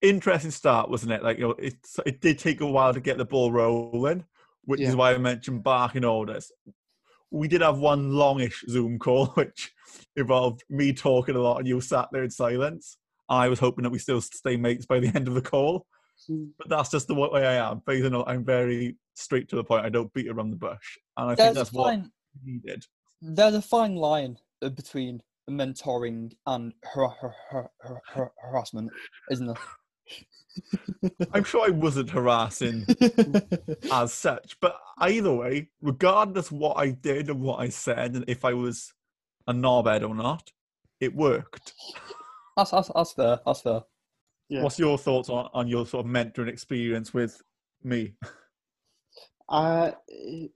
interesting 0.00 0.50
start, 0.50 0.90
wasn't 0.90 1.12
it? 1.12 1.22
Like, 1.22 1.38
you 1.38 1.44
know, 1.44 1.54
it, 1.58 1.76
it 2.04 2.20
did 2.20 2.38
take 2.38 2.60
a 2.60 2.66
while 2.66 2.92
to 2.92 3.00
get 3.00 3.18
the 3.18 3.24
ball 3.24 3.52
rolling, 3.52 4.24
which 4.64 4.80
Yeah. 4.80 4.88
is 4.88 4.96
why 4.96 5.14
I 5.14 5.18
mentioned 5.18 5.62
barking 5.62 6.04
orders. 6.04 6.50
We 7.30 7.48
did 7.48 7.62
have 7.62 7.78
one 7.78 8.12
longish 8.12 8.64
Zoom 8.68 8.98
call, 8.98 9.26
which 9.34 9.72
involved 10.16 10.64
me 10.68 10.92
talking 10.92 11.36
a 11.36 11.40
lot 11.40 11.58
and 11.58 11.68
you 11.68 11.80
sat 11.80 12.08
there 12.12 12.24
in 12.24 12.30
silence. 12.30 12.98
I 13.28 13.48
was 13.48 13.60
hoping 13.60 13.84
that 13.84 13.90
we 13.90 13.98
still 13.98 14.20
stay 14.20 14.56
mates 14.56 14.84
by 14.84 15.00
the 15.00 15.12
end 15.14 15.28
of 15.28 15.34
the 15.34 15.40
call, 15.40 15.86
but 16.28 16.68
that's 16.68 16.90
just 16.90 17.08
the 17.08 17.14
way 17.14 17.46
I 17.46 17.70
am. 17.70 17.80
Faizan 17.80 18.22
I'm 18.26 18.44
very 18.44 18.96
straight 19.14 19.48
to 19.50 19.56
the 19.56 19.64
point. 19.64 19.84
I 19.84 19.88
don't 19.88 20.12
beat 20.14 20.28
around 20.28 20.50
the 20.50 20.56
bush, 20.56 20.98
and 21.16 21.26
I 21.30 21.34
think 21.34 21.38
There's 21.38 21.56
a 21.56 21.60
that's 21.60 21.72
what 21.72 21.84
fine, 21.88 22.10
we 22.44 22.52
needed. 22.52 22.84
there's 23.20 23.54
a 23.54 23.62
fine 23.62 23.96
line 23.96 24.38
uh, 24.62 24.68
between 24.68 25.22
mentoring 25.50 26.32
and 26.46 26.72
har- 26.84 27.34
har- 27.50 27.70
har- 27.80 28.32
harassment, 28.40 28.90
isn't 29.30 29.46
there? 29.46 29.56
I'm 31.32 31.44
sure 31.44 31.66
I 31.66 31.70
wasn't 31.70 32.10
harassing 32.10 32.84
as 33.92 34.12
such. 34.12 34.58
But 34.60 34.76
either 34.98 35.32
way, 35.32 35.68
regardless 35.80 36.52
what 36.52 36.76
I 36.76 36.90
did 36.90 37.30
and 37.30 37.40
what 37.40 37.58
I 37.60 37.68
said, 37.70 38.14
and 38.14 38.24
if 38.28 38.44
I 38.44 38.52
was 38.52 38.92
a 39.46 39.52
knobhead 39.52 40.06
or 40.08 40.14
not, 40.14 40.52
it 41.00 41.14
worked. 41.14 41.72
that's, 42.56 42.70
that's, 42.70 42.90
that's 42.94 43.12
fair. 43.12 43.40
That's 43.44 43.62
fair. 43.62 43.82
Yeah. 44.52 44.62
What's 44.64 44.78
your 44.78 44.98
thoughts 44.98 45.30
on, 45.30 45.48
on 45.54 45.66
your 45.66 45.86
sort 45.86 46.04
of 46.04 46.12
mentoring 46.12 46.48
experience 46.48 47.14
with 47.14 47.40
me? 47.82 48.12
Uh, 49.48 49.90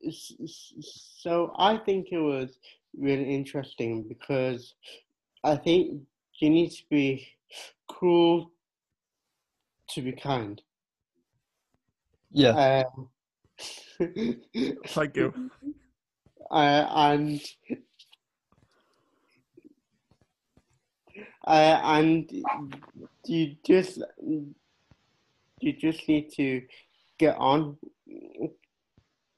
s- 0.07 0.33
s- 0.43 0.73
so 1.19 1.53
I 1.59 1.77
think 1.77 2.07
it 2.13 2.19
was 2.19 2.59
really 2.97 3.35
interesting 3.35 4.05
because 4.09 4.75
I 5.45 5.57
think 5.57 6.01
you 6.39 6.49
need 6.49 6.71
to 6.71 6.83
be 6.89 7.27
cruel 7.89 8.53
to 9.91 10.01
be 10.01 10.13
kind. 10.13 10.63
Yeah. 12.31 12.85
Uh, 14.01 14.05
Thank 14.87 15.17
you. 15.17 15.51
uh, 16.51 16.87
and 16.91 17.43
uh, 21.47 21.81
and 21.85 22.31
you 23.29 23.57
just 23.65 24.03
you 25.61 25.73
just 25.73 26.09
need 26.09 26.33
to 26.35 26.63
get 27.19 27.37
on 27.37 27.77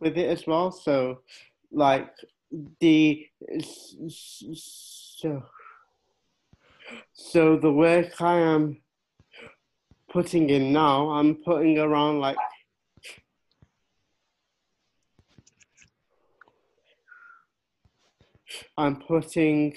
with 0.01 0.17
it 0.17 0.29
as 0.29 0.47
well. 0.47 0.71
So, 0.71 1.21
like 1.73 2.11
the 2.81 3.27
so 3.61 5.43
so 7.13 7.57
the 7.57 7.73
work 7.73 8.21
I 8.21 8.39
am 8.39 8.81
putting 10.11 10.51
in 10.51 10.73
now, 10.73 11.11
I'm 11.11 11.37
putting 11.37 11.79
around 11.79 12.21
like 12.21 12.37
I'm 18.77 18.97
putting 18.97 19.77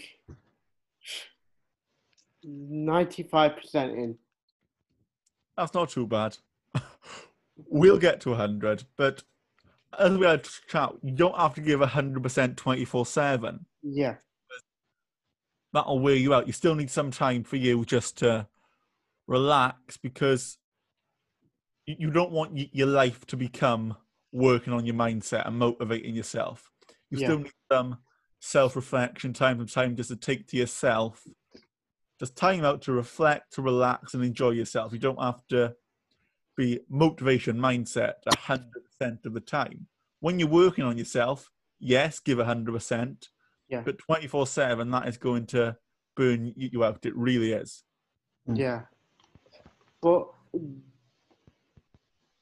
95% 2.45 3.75
in. 3.93 4.17
That's 5.57 5.73
not 5.73 5.89
too 5.89 6.07
bad. 6.07 6.37
we'll 7.55 7.97
get 7.99 8.21
to 8.21 8.29
100, 8.29 8.83
but 8.97 9.23
as 9.99 10.17
we 10.17 10.25
had 10.25 10.47
chat, 10.67 10.91
you 11.03 11.11
don't 11.11 11.35
have 11.37 11.53
to 11.55 11.61
give 11.61 11.79
100% 11.79 12.55
24 12.57 13.05
7. 13.05 13.65
Yeah. 13.83 14.15
That'll 15.73 15.99
wear 15.99 16.15
you 16.15 16.33
out. 16.33 16.47
You 16.47 16.53
still 16.53 16.75
need 16.75 16.89
some 16.89 17.11
time 17.11 17.43
for 17.43 17.55
you 17.57 17.85
just 17.85 18.17
to 18.19 18.47
relax 19.27 19.97
because 19.97 20.57
you 21.85 22.11
don't 22.11 22.31
want 22.31 22.53
y- 22.53 22.69
your 22.73 22.87
life 22.87 23.25
to 23.27 23.37
become 23.37 23.95
working 24.31 24.73
on 24.73 24.85
your 24.85 24.95
mindset 24.95 25.47
and 25.47 25.57
motivating 25.57 26.15
yourself. 26.15 26.71
You 27.09 27.19
Yeah. 27.19 27.27
still 27.27 27.39
need 27.39 27.51
some 27.71 27.97
self 28.39 28.75
reflection, 28.75 29.33
time 29.33 29.57
from 29.57 29.67
time 29.67 29.95
just 29.95 30.09
to 30.09 30.15
take 30.15 30.47
to 30.47 30.57
yourself. 30.57 31.25
Just 32.21 32.35
time 32.35 32.63
out 32.63 32.83
to 32.83 32.91
reflect, 32.91 33.51
to 33.53 33.63
relax, 33.63 34.13
and 34.13 34.23
enjoy 34.23 34.51
yourself. 34.51 34.93
You 34.93 34.99
don't 34.99 35.19
have 35.19 35.41
to 35.47 35.73
be 36.55 36.79
motivation 36.87 37.57
mindset 37.57 38.13
100% 38.29 39.25
of 39.25 39.33
the 39.33 39.39
time. 39.39 39.87
When 40.19 40.37
you're 40.37 40.47
working 40.47 40.83
on 40.83 40.99
yourself, 40.99 41.49
yes, 41.79 42.19
give 42.19 42.37
100%. 42.37 43.27
Yeah. 43.69 43.81
But 43.83 43.97
24 43.97 44.45
7, 44.45 44.91
that 44.91 45.07
is 45.07 45.17
going 45.17 45.47
to 45.47 45.75
burn 46.15 46.53
you 46.55 46.83
out. 46.83 47.03
It 47.07 47.17
really 47.17 47.53
is. 47.53 47.81
Mm. 48.47 48.55
Yeah. 48.55 48.81
But 49.99 50.27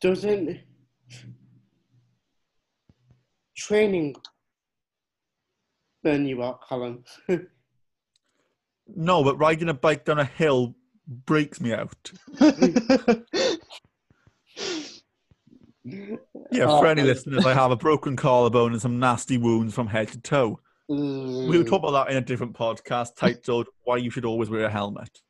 doesn't 0.01 0.59
training 3.55 4.17
burn 6.03 6.25
you 6.25 6.43
out, 6.43 6.67
Callum? 6.67 7.05
No, 8.95 9.23
but 9.23 9.37
riding 9.37 9.69
a 9.69 9.73
bike 9.73 10.05
down 10.05 10.19
a 10.19 10.25
hill 10.25 10.75
breaks 11.07 11.59
me 11.61 11.73
out. 11.73 12.11
Yeah, 16.51 16.67
for 16.67 16.87
any 16.87 17.01
I- 17.01 17.05
listeners, 17.05 17.45
I 17.45 17.53
have 17.53 17.71
a 17.71 17.75
broken 17.75 18.15
collarbone 18.15 18.73
and 18.73 18.81
some 18.81 18.99
nasty 18.99 19.37
wounds 19.37 19.73
from 19.73 19.87
head 19.87 20.09
to 20.09 20.19
toe. 20.19 20.59
We'll 20.87 21.63
talk 21.65 21.83
about 21.83 21.91
that 22.05 22.11
in 22.11 22.17
a 22.17 22.21
different 22.21 22.53
podcast 22.53 23.15
titled 23.15 23.67
Why 23.83 23.97
You 23.97 24.09
Should 24.09 24.25
Always 24.25 24.49
Wear 24.49 24.65
a 24.65 24.69
Helmet. 24.69 25.21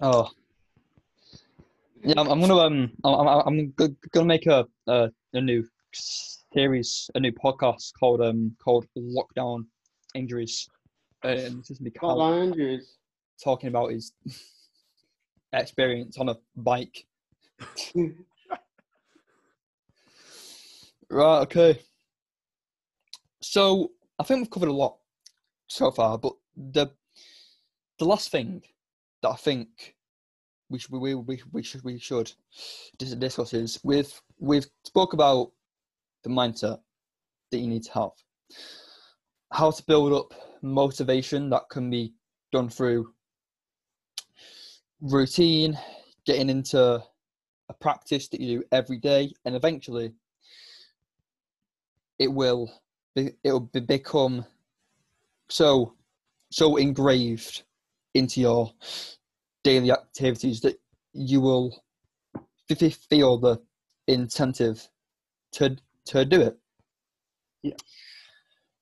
oh. 0.00 0.30
Yeah, 2.02 2.14
I'm, 2.20 2.28
I'm 2.28 2.40
gonna 2.40 2.56
um, 2.58 2.90
I'm, 3.04 3.14
I'm, 3.28 3.42
I'm 3.46 3.74
gonna 4.12 4.26
make 4.26 4.46
a, 4.46 4.66
a 4.86 5.10
a 5.32 5.40
new 5.40 5.66
series, 6.56 7.10
a 7.14 7.20
new 7.20 7.32
podcast 7.32 7.92
called 8.00 8.22
um 8.22 8.56
called 8.64 8.86
Lockdown 8.96 9.66
Injuries, 10.14 10.66
and 11.22 11.58
it's 11.58 11.68
just 11.68 11.80
gonna 11.82 11.90
be 11.90 12.42
Andrews. 12.42 12.96
talking 13.44 13.68
about 13.68 13.90
his 13.90 14.12
experience 15.52 16.16
on 16.18 16.30
a 16.30 16.36
bike. 16.56 17.04
Right, 21.08 21.42
okay. 21.42 21.78
So 23.40 23.92
I 24.18 24.24
think 24.24 24.40
we've 24.40 24.50
covered 24.50 24.70
a 24.70 24.72
lot 24.72 24.96
so 25.68 25.92
far, 25.92 26.18
but 26.18 26.32
the 26.56 26.88
the 28.00 28.04
last 28.04 28.32
thing 28.32 28.62
that 29.22 29.28
I 29.28 29.36
think 29.36 29.94
we 30.68 30.80
should 30.80 30.90
we 30.90 31.14
we, 31.14 31.40
we 31.52 31.62
should 31.62 31.84
we 31.84 32.00
should 32.00 32.32
discuss 32.98 33.54
is 33.54 33.78
with 33.84 34.20
we've 34.40 34.66
spoke 34.84 35.12
about 35.12 35.52
the 36.26 36.32
mindset 36.32 36.80
that 37.52 37.58
you 37.58 37.68
need 37.68 37.84
to 37.84 37.92
have, 37.92 38.10
how 39.52 39.70
to 39.70 39.82
build 39.84 40.12
up 40.12 40.34
motivation 40.60 41.48
that 41.50 41.62
can 41.70 41.88
be 41.88 42.12
done 42.52 42.68
through 42.68 43.12
routine, 45.00 45.78
getting 46.26 46.50
into 46.50 47.00
a 47.68 47.74
practice 47.80 48.28
that 48.28 48.40
you 48.40 48.58
do 48.58 48.64
every 48.72 48.98
day, 48.98 49.32
and 49.44 49.54
eventually 49.54 50.12
it 52.18 52.32
will 52.32 52.70
be, 53.14 53.30
it 53.44 53.52
will 53.52 53.60
be, 53.60 53.80
become 53.80 54.44
so 55.48 55.94
so 56.50 56.76
engraved 56.76 57.62
into 58.14 58.40
your 58.40 58.72
daily 59.62 59.92
activities 59.92 60.60
that 60.60 60.76
you 61.12 61.40
will 61.40 61.84
feel 62.68 63.38
the 63.38 63.60
incentive 64.08 64.88
to 65.52 65.76
to 66.06 66.24
do 66.24 66.40
it. 66.40 66.58
Yeah. 67.62 67.74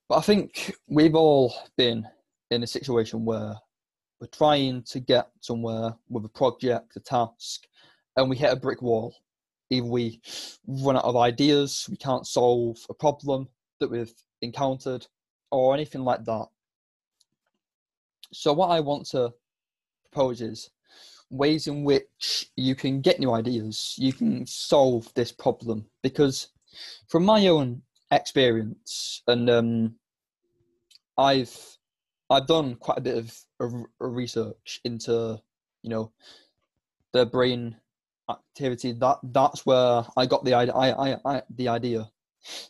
But 0.08 0.18
I 0.18 0.20
think 0.20 0.74
we've 0.88 1.14
all 1.14 1.54
been 1.76 2.06
in 2.50 2.62
a 2.62 2.66
situation 2.66 3.24
where 3.24 3.54
we're 4.20 4.26
trying 4.28 4.82
to 4.84 5.00
get 5.00 5.30
somewhere 5.40 5.94
with 6.08 6.24
a 6.24 6.28
project, 6.28 6.96
a 6.96 7.00
task, 7.00 7.66
and 8.16 8.30
we 8.30 8.36
hit 8.36 8.52
a 8.52 8.56
brick 8.56 8.82
wall. 8.82 9.14
Either 9.70 9.86
we 9.86 10.20
run 10.66 10.96
out 10.96 11.04
of 11.04 11.16
ideas, 11.16 11.86
we 11.90 11.96
can't 11.96 12.26
solve 12.26 12.78
a 12.90 12.94
problem 12.94 13.48
that 13.80 13.90
we've 13.90 14.12
encountered, 14.42 15.06
or 15.50 15.74
anything 15.74 16.02
like 16.02 16.24
that. 16.24 16.46
So, 18.32 18.52
what 18.52 18.70
I 18.70 18.80
want 18.80 19.06
to 19.10 19.32
propose 20.10 20.40
is 20.40 20.70
ways 21.30 21.66
in 21.66 21.84
which 21.84 22.50
you 22.56 22.74
can 22.74 23.00
get 23.00 23.20
new 23.20 23.32
ideas, 23.32 23.94
you 23.98 24.12
can 24.12 24.46
solve 24.46 25.12
this 25.14 25.32
problem. 25.32 25.86
Because, 26.02 26.48
from 27.08 27.24
my 27.24 27.46
own 27.46 27.82
experience, 28.10 29.22
and 29.26 29.48
um, 29.50 29.96
I've 31.16 31.78
I've 32.30 32.46
done 32.46 32.76
quite 32.76 32.98
a 32.98 33.02
bit 33.02 33.18
of, 33.18 33.34
of 33.60 33.72
research 34.00 34.80
into, 34.84 35.40
you 35.82 35.90
know, 35.90 36.12
the 37.12 37.26
brain 37.26 37.76
activity. 38.30 38.92
That 38.92 39.18
that's 39.22 39.66
where 39.66 40.04
I 40.16 40.26
got 40.26 40.44
the 40.44 40.54
idea. 40.54 40.74
I, 40.74 41.12
I, 41.12 41.18
I 41.24 41.42
the 41.50 41.68
idea. 41.68 42.10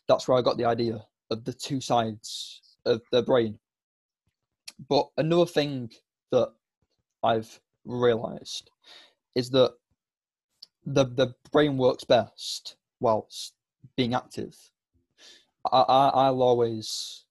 That's 0.09 0.29
where 0.29 0.38
I 0.38 0.43
got 0.43 0.57
the 0.57 0.64
idea 0.64 1.05
of 1.31 1.45
the 1.45 1.53
two 1.53 1.81
sides 1.81 2.61
of 2.85 3.03
the 3.11 3.23
brain. 3.23 3.59
But 4.88 5.09
another 5.17 5.47
thing 5.47 5.90
that 6.33 6.53
I've 7.23 7.61
realised 7.85 8.71
is 9.35 9.51
that 9.51 9.75
the 10.85 11.05
the 11.07 11.35
brain 11.53 11.79
works 11.79 12.05
best 12.05 12.77
whilst 13.01 13.55
being 13.97 14.14
active. 14.14 14.57
I, 15.70 15.81
I 15.81 16.09
I'll 16.09 16.42
always, 16.42 17.25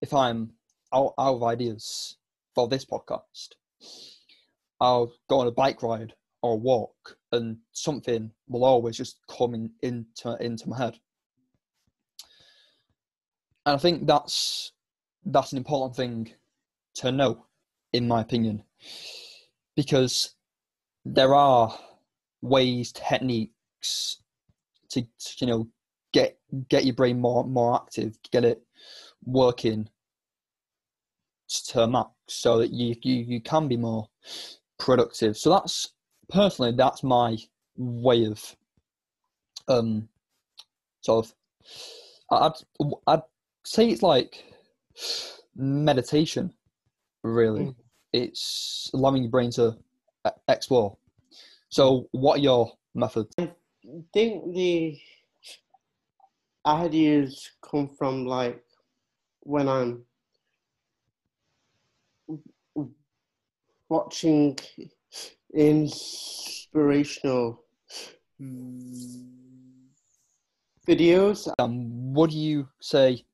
if 0.00 0.12
I'm 0.12 0.52
out, 0.92 1.14
out 1.18 1.36
of 1.36 1.42
ideas 1.42 2.16
for 2.54 2.68
this 2.68 2.84
podcast, 2.84 3.50
I'll 4.80 5.12
go 5.28 5.40
on 5.40 5.46
a 5.46 5.52
bike 5.52 5.82
ride 5.82 6.14
or 6.42 6.58
walk, 6.58 7.16
and 7.32 7.58
something 7.72 8.30
will 8.48 8.64
always 8.64 8.96
just 8.96 9.18
come 9.28 9.54
in, 9.54 9.70
into 9.82 10.36
into 10.40 10.68
my 10.68 10.78
head. 10.78 10.98
And 13.66 13.74
I 13.74 13.78
think 13.78 14.06
that's 14.06 14.72
that's 15.24 15.52
an 15.52 15.58
important 15.58 15.96
thing 15.96 16.34
to 16.96 17.10
know, 17.10 17.46
in 17.92 18.06
my 18.06 18.20
opinion, 18.20 18.62
because 19.74 20.34
there 21.04 21.34
are 21.34 21.76
ways, 22.42 22.92
techniques 22.92 24.22
to, 24.90 25.02
to, 25.02 25.08
you 25.38 25.46
know 25.46 25.68
get 26.12 26.38
get 26.68 26.84
your 26.84 26.94
brain 26.94 27.20
more 27.20 27.44
more 27.44 27.76
active, 27.76 28.16
get 28.30 28.44
it 28.44 28.62
working 29.24 29.88
to 31.48 31.86
max, 31.86 32.10
so 32.28 32.58
that 32.58 32.70
you 32.70 32.94
you, 33.02 33.14
you 33.16 33.40
can 33.40 33.68
be 33.68 33.76
more 33.76 34.08
productive. 34.78 35.36
So 35.36 35.50
that's 35.50 35.92
personally 36.28 36.72
that's 36.72 37.02
my 37.02 37.36
way 37.76 38.24
of 38.24 38.56
um 39.68 40.08
sort 41.00 41.26
of 41.26 41.34
I'd 42.30 42.88
I'd 43.06 43.22
say 43.64 43.88
it's 43.88 44.02
like 44.02 44.44
meditation 45.56 46.52
really 47.22 47.66
Mm. 47.66 47.74
it's 48.12 48.90
allowing 48.92 49.22
your 49.22 49.30
brain 49.30 49.50
to 49.52 49.76
explore 50.48 50.96
so 51.68 52.08
what 52.12 52.38
are 52.38 52.42
your 52.42 52.72
methods 52.94 53.34
think 54.12 54.54
the 54.54 54.98
ideas 56.66 57.50
come 57.62 57.88
from 57.88 58.26
like 58.26 58.62
when 59.40 59.68
I'm 59.68 60.04
watching 63.88 64.58
inspirational 65.54 67.62
videos. 70.88 71.52
Um, 71.58 72.14
what 72.14 72.30
do 72.30 72.38
you 72.38 72.68
say? 72.80 73.24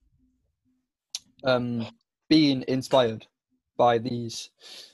Um, 1.45 1.87
being 2.29 2.65
inspired 2.69 3.27
by 3.79 3.99
these 3.99 4.51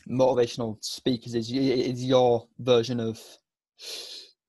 motivational 0.08 0.82
speakers 0.82 1.34
is 1.34 1.50
is 1.50 2.04
your 2.04 2.46
version 2.60 3.00
of 3.00 3.20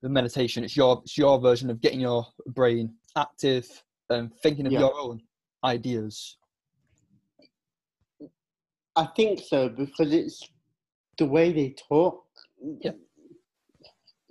the 0.02 0.10
meditation. 0.10 0.64
It's 0.64 0.76
your 0.78 1.02
it's 1.04 1.18
your 1.18 1.40
version 1.40 1.70
of 1.70 1.82
getting 1.82 2.00
your 2.02 2.26
brain 2.48 2.94
active 3.16 3.68
and 4.10 4.34
thinking 4.42 4.66
of 4.68 4.74
Yeah. 4.74 4.80
your 4.80 4.98
own 5.00 5.22
ideas. 5.64 6.38
I 8.96 9.06
think 9.16 9.40
so 9.40 9.70
because 9.70 10.14
it's 10.14 10.48
the 11.18 11.26
way 11.26 11.52
they 11.52 11.76
talk. 11.90 12.24
Yeah. 12.82 12.92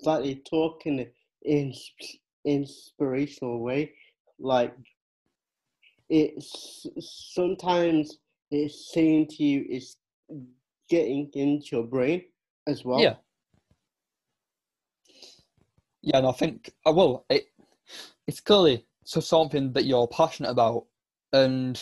Like 0.01 0.25
they 0.25 0.35
talk 0.37 0.87
in 0.87 1.01
an 1.01 1.11
ins- 1.45 1.93
inspirational 2.45 3.61
way. 3.61 3.93
Like 4.39 4.75
it's 6.09 6.87
sometimes 7.01 8.19
it's 8.51 8.93
saying 8.93 9.29
to 9.29 9.43
you, 9.43 9.65
it's 9.69 9.97
getting 10.89 11.31
into 11.35 11.67
your 11.73 11.85
brain 11.85 12.23
as 12.67 12.85
well. 12.85 13.01
Yeah. 13.01 13.15
Yeah, 16.07 16.19
and 16.19 16.27
I 16.29 16.33
think 16.33 16.73
uh, 16.87 16.91
I 16.91 16.93
will. 16.93 17.25
it 17.29 17.49
it's 18.29 18.41
clearly 18.41 18.87
so 19.05 19.21
something 19.21 19.73
that 19.73 19.87
you're 19.87 20.07
passionate 20.07 20.51
about, 20.51 20.87
and 21.33 21.81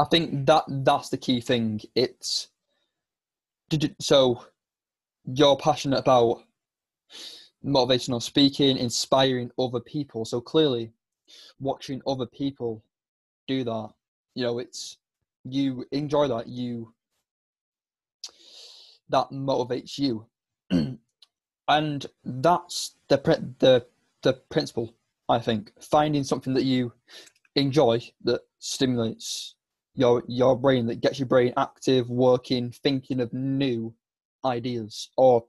I 0.00 0.04
think 0.06 0.46
that 0.46 0.64
that's 0.68 1.08
the 1.08 1.16
key 1.16 1.40
thing. 1.40 1.80
It's 1.94 2.48
so 4.00 4.44
you're 5.24 5.56
passionate 5.56 5.98
about 6.00 6.42
motivational 7.64 8.20
speaking, 8.20 8.76
inspiring 8.76 9.52
other 9.56 9.78
people. 9.80 10.24
So 10.24 10.40
clearly, 10.40 10.92
watching 11.60 12.02
other 12.04 12.26
people 12.26 12.82
do 13.46 13.62
that, 13.62 13.90
you 14.34 14.42
know, 14.42 14.58
it's 14.58 14.98
you 15.44 15.86
enjoy 15.92 16.26
that. 16.26 16.48
You 16.48 16.92
that 19.08 19.30
motivates 19.30 19.98
you 19.98 20.26
that's 22.24 22.96
the 23.08 23.16
the 23.58 23.86
the 24.22 24.32
principle 24.50 24.94
i 25.28 25.38
think. 25.38 25.72
Finding 25.80 26.24
something 26.24 26.54
that 26.54 26.64
you 26.64 26.92
enjoy 27.54 28.00
that 28.24 28.40
stimulates 28.58 29.54
your 29.94 30.22
your 30.26 30.56
brain 30.56 30.86
that 30.86 31.00
gets 31.00 31.18
your 31.18 31.28
brain 31.28 31.52
active 31.56 32.08
working 32.08 32.70
thinking 32.70 33.20
of 33.20 33.32
new 33.32 33.94
ideas 34.44 35.10
or 35.16 35.44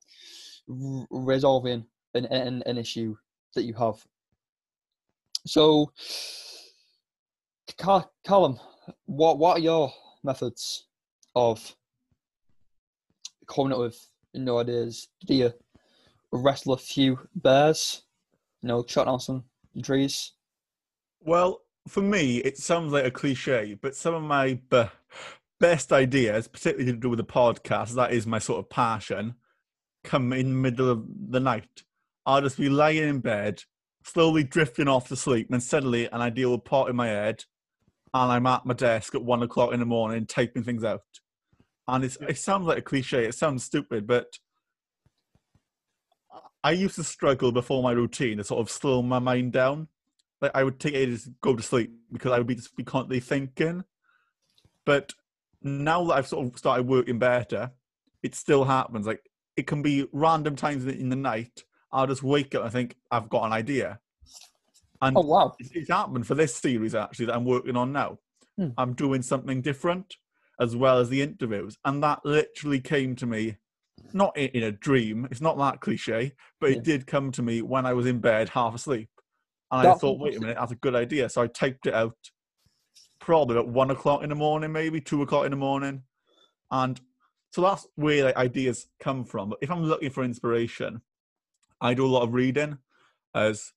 r- 0.69 1.07
resolving 1.09 1.85
an, 2.13 2.25
an 2.25 2.63
an 2.65 2.77
issue 2.77 3.15
that 3.55 3.63
you 3.63 3.73
have. 3.73 3.95
So 5.45 5.91
Cal- 7.77 8.11
callum 8.25 8.59
what 9.05 9.37
what 9.37 9.57
are 9.57 9.61
your 9.61 9.91
methods 10.23 10.87
of 11.35 11.75
coming 13.47 13.73
up 13.73 13.79
with 13.79 14.09
new 14.33 14.57
ideas? 14.57 15.07
Do 15.25 15.33
you 15.33 15.53
wrestle 16.33 16.73
a 16.73 16.77
few 16.77 17.19
bears, 17.35 18.03
you 18.61 18.67
know, 18.67 18.83
chop 18.83 19.05
down 19.05 19.19
some 19.19 19.43
trees. 19.81 20.33
Well, 21.21 21.61
for 21.87 22.01
me, 22.01 22.37
it 22.37 22.57
sounds 22.57 22.91
like 22.91 23.05
a 23.05 23.11
cliche, 23.11 23.77
but 23.81 23.95
some 23.95 24.13
of 24.13 24.23
my 24.23 24.59
be- 24.69 24.89
best 25.59 25.93
ideas, 25.93 26.47
particularly 26.47 26.91
to 26.91 26.97
do 26.97 27.09
with 27.09 27.17
the 27.17 27.23
podcast, 27.23 27.93
that 27.95 28.13
is 28.13 28.25
my 28.25 28.39
sort 28.39 28.59
of 28.59 28.69
passion, 28.69 29.35
come 30.03 30.33
in 30.33 30.49
the 30.49 30.55
middle 30.55 30.89
of 30.89 31.05
the 31.29 31.39
night. 31.39 31.83
I'll 32.25 32.41
just 32.41 32.57
be 32.57 32.69
lying 32.69 33.03
in 33.03 33.19
bed, 33.19 33.63
slowly 34.03 34.43
drifting 34.43 34.87
off 34.87 35.07
to 35.09 35.15
sleep, 35.15 35.47
and 35.51 35.61
suddenly 35.61 36.07
an 36.07 36.21
idea 36.21 36.49
will 36.49 36.59
pop 36.59 36.89
in 36.89 36.95
my 36.95 37.07
head, 37.07 37.45
and 38.13 38.31
I'm 38.31 38.45
at 38.45 38.65
my 38.65 38.73
desk 38.73 39.15
at 39.15 39.23
one 39.23 39.43
o'clock 39.43 39.73
in 39.73 39.79
the 39.79 39.85
morning 39.85 40.25
typing 40.25 40.63
things 40.63 40.83
out. 40.83 41.01
And 41.87 42.03
it's, 42.03 42.17
it 42.21 42.37
sounds 42.37 42.65
like 42.65 42.77
a 42.77 42.81
cliche, 42.81 43.25
it 43.25 43.35
sounds 43.35 43.63
stupid, 43.63 44.07
but 44.07 44.39
I 46.63 46.71
used 46.71 46.95
to 46.95 47.03
struggle 47.03 47.51
before 47.51 47.83
my 47.83 47.91
routine 47.91 48.37
to 48.37 48.43
sort 48.43 48.61
of 48.61 48.71
slow 48.71 49.01
my 49.01 49.19
mind 49.19 49.51
down 49.51 49.87
like 50.43 50.51
I 50.53 50.63
would 50.63 50.79
take 50.79 50.93
ages 50.93 51.23
to 51.23 51.33
go 51.41 51.55
to 51.55 51.63
sleep 51.63 51.91
because 52.11 52.33
I 52.33 52.37
would 52.37 52.47
be 52.47 52.55
just 52.55 52.75
be 52.75 52.83
constantly 52.83 53.21
thinking. 53.21 53.85
But 54.85 55.13
now 55.61 56.03
that 56.05 56.15
I've 56.15 56.27
sort 56.27 56.45
of 56.45 56.59
started 56.59 56.85
working 56.85 57.17
better, 57.17 57.71
it 58.21 58.35
still 58.35 58.65
happens. 58.65 59.07
Like 59.07 59.21
it 59.55 59.67
can 59.67 59.81
be 59.81 60.05
random 60.11 60.57
times 60.57 60.85
in 60.85 61.07
the 61.07 61.15
night. 61.15 61.63
I'll 61.93 62.07
just 62.07 62.23
wake 62.23 62.53
up 62.55 62.63
and 62.63 62.71
think 62.71 62.97
I've 63.09 63.29
got 63.29 63.45
an 63.45 63.53
idea, 63.53 63.99
and 65.01 65.15
Oh 65.17 65.21
wow! 65.21 65.55
it's, 65.59 65.71
it's 65.71 65.89
happened 65.89 66.27
for 66.27 66.35
this 66.35 66.55
series 66.55 66.93
actually 66.93 67.27
that 67.27 67.35
I'm 67.35 67.45
working 67.45 67.77
on 67.77 67.93
now. 67.93 68.19
Hmm. 68.57 68.69
I'm 68.77 68.93
doing 68.93 69.21
something 69.21 69.61
different 69.61 70.17
as 70.59 70.75
well 70.75 70.99
as 70.99 71.07
the 71.09 71.21
interviews, 71.21 71.77
and 71.85 72.03
that 72.03 72.19
literally 72.25 72.81
came 72.81 73.15
to 73.17 73.25
me, 73.25 73.57
not 74.11 74.35
in, 74.37 74.63
a 74.63 74.71
dream. 74.71 75.27
It's 75.31 75.41
not 75.41 75.57
that 75.57 75.79
cliche, 75.79 76.33
but 76.59 76.71
Yeah. 76.71 76.77
it 76.77 76.83
did 76.83 77.07
come 77.07 77.31
to 77.33 77.41
me 77.41 77.61
when 77.61 77.85
I 77.85 77.93
was 77.93 78.05
in 78.05 78.19
bed, 78.19 78.49
half 78.49 78.75
asleep, 78.75 79.09
and 79.71 79.87
I 79.87 79.93
thought, 79.93 80.19
wait 80.19 80.37
a 80.37 80.39
minute, 80.39 80.57
that's 80.59 80.71
a 80.71 80.75
good 80.75 80.95
idea. 80.95 81.29
So 81.29 81.41
I 81.41 81.47
typed 81.47 81.87
it 81.87 81.93
out, 81.93 82.17
probably 83.19 83.57
at 83.57 83.67
one 83.67 83.91
o'clock 83.91 84.23
in 84.23 84.29
the 84.29 84.35
morning, 84.35 84.71
maybe 84.71 84.99
two 84.99 85.21
o'clock 85.21 85.45
in 85.45 85.51
the 85.51 85.57
morning, 85.57 86.03
and 86.71 86.99
so 87.51 87.61
that's 87.61 87.87
where 87.95 88.25
like, 88.25 88.35
ideas 88.35 88.87
come 88.99 89.23
from. 89.23 89.49
But 89.49 89.59
if 89.61 89.69
I'm 89.69 89.83
looking 89.83 90.09
for 90.09 90.23
inspiration, 90.23 91.01
I 91.79 91.93
do 91.93 92.05
a 92.05 92.07
lot 92.07 92.23
of 92.23 92.33
reading, 92.33 92.79
as 93.35 93.73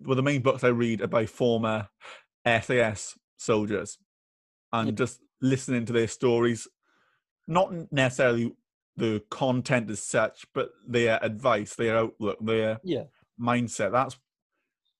well. 0.00 0.16
The 0.16 0.22
main 0.22 0.42
books 0.42 0.64
I 0.64 0.68
read 0.68 1.00
are 1.00 1.08
by 1.08 1.26
former 1.26 1.88
SAS 2.46 3.18
soldiers, 3.36 3.98
and 4.72 4.88
Yeah. 4.88 4.94
just 4.94 5.20
listening 5.40 5.84
to 5.86 5.92
their 5.92 6.08
stories, 6.08 6.68
not 7.48 7.72
necessarily 7.92 8.54
the 8.96 9.22
content 9.30 9.90
as 9.90 10.02
such, 10.02 10.46
but 10.54 10.70
their 10.86 11.18
advice, 11.22 11.74
their 11.74 11.96
outlook, 11.96 12.38
their 12.40 12.78
Yeah, 12.82 13.04
mindset. 13.40 13.92
That's 13.92 14.18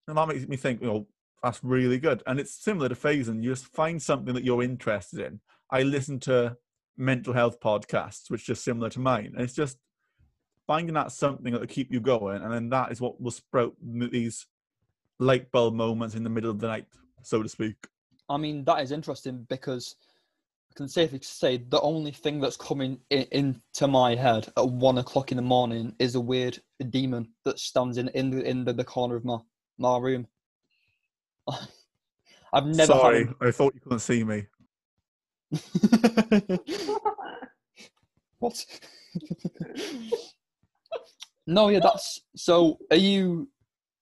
and 0.09 0.16
that 0.16 0.28
makes 0.28 0.48
me 0.48 0.57
think, 0.57 0.81
you 0.81 0.88
know, 0.88 1.07
that's 1.42 1.62
really 1.62 1.98
good. 1.98 2.22
And 2.26 2.40
it's 2.40 2.55
similar 2.55 2.88
to 2.88 2.94
Faizan. 2.94 3.42
You 3.42 3.50
just 3.50 3.66
find 3.66 4.00
something 4.02 4.35
that 4.35 4.44
you're 4.44 4.62
interested 4.62 5.20
in. 5.20 5.40
I 5.70 5.83
listen 5.83 6.18
to 6.20 6.57
mental 6.96 7.33
health 7.33 7.61
podcasts, 7.61 8.31
which 8.31 8.48
are 8.48 8.55
similar 8.55 8.90
to 8.90 9.00
mine. 9.00 9.33
And 9.35 9.40
it's 9.42 9.55
just 9.55 9.78
finding 10.66 10.94
that 10.94 11.12
something 11.12 11.52
that 11.52 11.61
will 11.61 11.68
keep 11.68 11.92
you 11.92 12.00
going. 12.00 12.42
And 12.42 12.52
then 12.52 12.68
that 12.70 12.92
is 12.92 13.00
what 13.00 13.20
will 13.20 13.31
sprout 13.31 13.74
these 13.81 14.46
light 15.18 15.50
bulb 15.52 15.74
moments 15.74 16.14
in 16.14 16.24
the 16.24 16.31
middle 16.31 16.50
of 16.50 16.59
the 16.59 16.66
night, 16.66 16.87
so 17.22 17.42
to 17.42 17.48
speak. 17.48 17.76
I 18.28 18.37
mean 18.37 18.64
that 18.64 18.81
is 18.83 18.92
interesting 18.92 19.46
because 19.48 19.96
I 20.72 20.74
can 20.74 20.88
safely 20.88 21.20
say 21.20 21.58
the 21.68 21.82
only 21.82 22.12
thing 22.12 22.40
that's 22.40 22.56
coming 22.56 22.98
in, 23.11 23.26
into 23.30 23.87
my 23.87 24.14
head 24.14 24.50
at 24.56 24.66
one 24.66 24.96
o'clock 24.96 25.30
in 25.30 25.37
the 25.37 25.42
morning 25.42 25.94
is 25.98 26.14
a 26.14 26.20
weird 26.20 26.58
demon 26.88 27.28
that 27.44 27.58
stands 27.58 27.98
in 27.98 28.08
in 28.11 28.30
the, 28.30 28.42
in 28.42 28.64
the, 28.64 28.72
the 28.72 28.85
corner 28.85 29.14
of 29.14 29.22
my 29.22 29.37
my 29.76 29.98
room. 29.98 30.26
I've 32.54 32.64
never 32.64 32.87
Sorry, 32.87 33.26
had 33.26 33.35
I 33.42 33.50
thought 33.50 33.74
you 33.74 33.80
couldn't 33.80 33.98
see 33.98 34.24
me. 34.24 34.46
what? 38.38 38.64
no, 41.46 41.68
yeah, 41.68 41.81
that's 41.81 42.23
so. 42.35 42.79
Are 42.90 42.96
you 42.96 43.50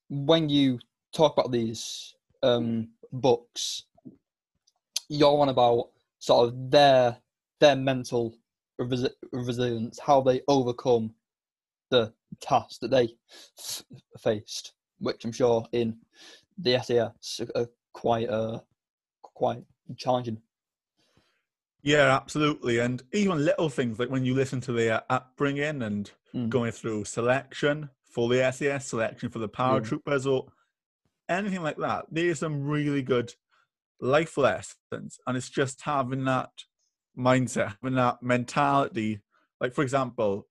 when 0.08 0.48
you 0.48 0.78
talk 1.12 1.32
about 1.32 1.50
these 1.50 2.14
um, 2.44 2.90
books? 3.10 3.86
You're 5.08 5.40
on 5.40 5.48
about 5.48 5.88
sort 6.20 6.48
of 6.48 6.70
their 6.70 7.16
their 7.58 7.76
mental 7.76 8.36
resi- 8.80 9.10
resilience, 9.32 9.98
how 9.98 10.20
they 10.20 10.40
overcome 10.48 11.12
the 11.90 12.12
tasks 12.40 12.78
that 12.78 12.90
they 12.92 13.08
f- 13.58 13.82
faced, 14.18 14.74
which 14.98 15.24
I'm 15.24 15.32
sure 15.32 15.66
in 15.72 15.98
the 16.56 16.78
SAS 16.82 17.40
are 17.56 17.66
quite 17.92 18.28
uh, 18.28 18.60
quite 19.22 19.64
challenging. 19.96 20.40
Yeah, 21.82 22.14
absolutely. 22.14 22.78
And 22.78 23.02
even 23.12 23.44
little 23.44 23.70
things 23.70 23.98
like 23.98 24.10
when 24.10 24.24
you 24.24 24.34
listen 24.34 24.60
to 24.62 24.72
their 24.72 25.02
upbringing 25.10 25.82
and 25.82 26.10
Mm. 26.32 26.48
going 26.48 26.70
through 26.70 27.06
selection 27.06 27.90
for 28.04 28.28
the 28.28 28.52
SAS, 28.52 28.86
selection 28.86 29.30
for 29.30 29.40
the 29.40 29.48
paratroopers, 29.48 30.30
or 30.30 30.46
anything 31.28 31.60
like 31.60 31.76
that, 31.78 32.06
there's 32.08 32.38
some 32.38 32.62
really 32.62 33.02
good 33.02 33.34
life 34.00 34.36
lessons. 34.36 35.18
And 35.26 35.36
it's 35.36 35.50
just 35.50 35.82
having 35.82 36.24
that 36.24 36.50
mindset, 37.18 37.76
having 37.82 37.96
that 37.96 38.22
mentality. 38.22 39.20
Like, 39.60 39.74
for 39.74 39.82
example, 39.82 40.46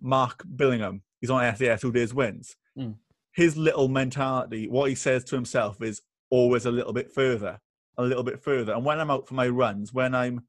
Mark 0.00 0.44
Billingham, 0.44 1.00
he's 1.20 1.30
on 1.30 1.56
SAS 1.56 1.82
Who 1.82 1.92
Dares 1.92 2.14
Wins. 2.14 2.56
Mm. 2.78 2.96
his 3.34 3.56
little 3.56 3.88
mentality, 3.88 4.68
what 4.68 4.88
he 4.88 4.94
says 4.94 5.24
to 5.24 5.34
himself 5.34 5.82
is 5.82 6.00
always 6.30 6.66
a 6.66 6.70
little 6.70 6.92
bit 6.92 7.10
further, 7.12 7.58
a 7.98 8.02
little 8.02 8.22
bit 8.22 8.42
further. 8.42 8.72
And 8.72 8.84
when 8.84 9.00
I'm 9.00 9.10
out 9.10 9.28
for 9.28 9.34
my 9.34 9.48
runs, 9.48 9.92
when 9.92 10.14
I'm 10.14 10.44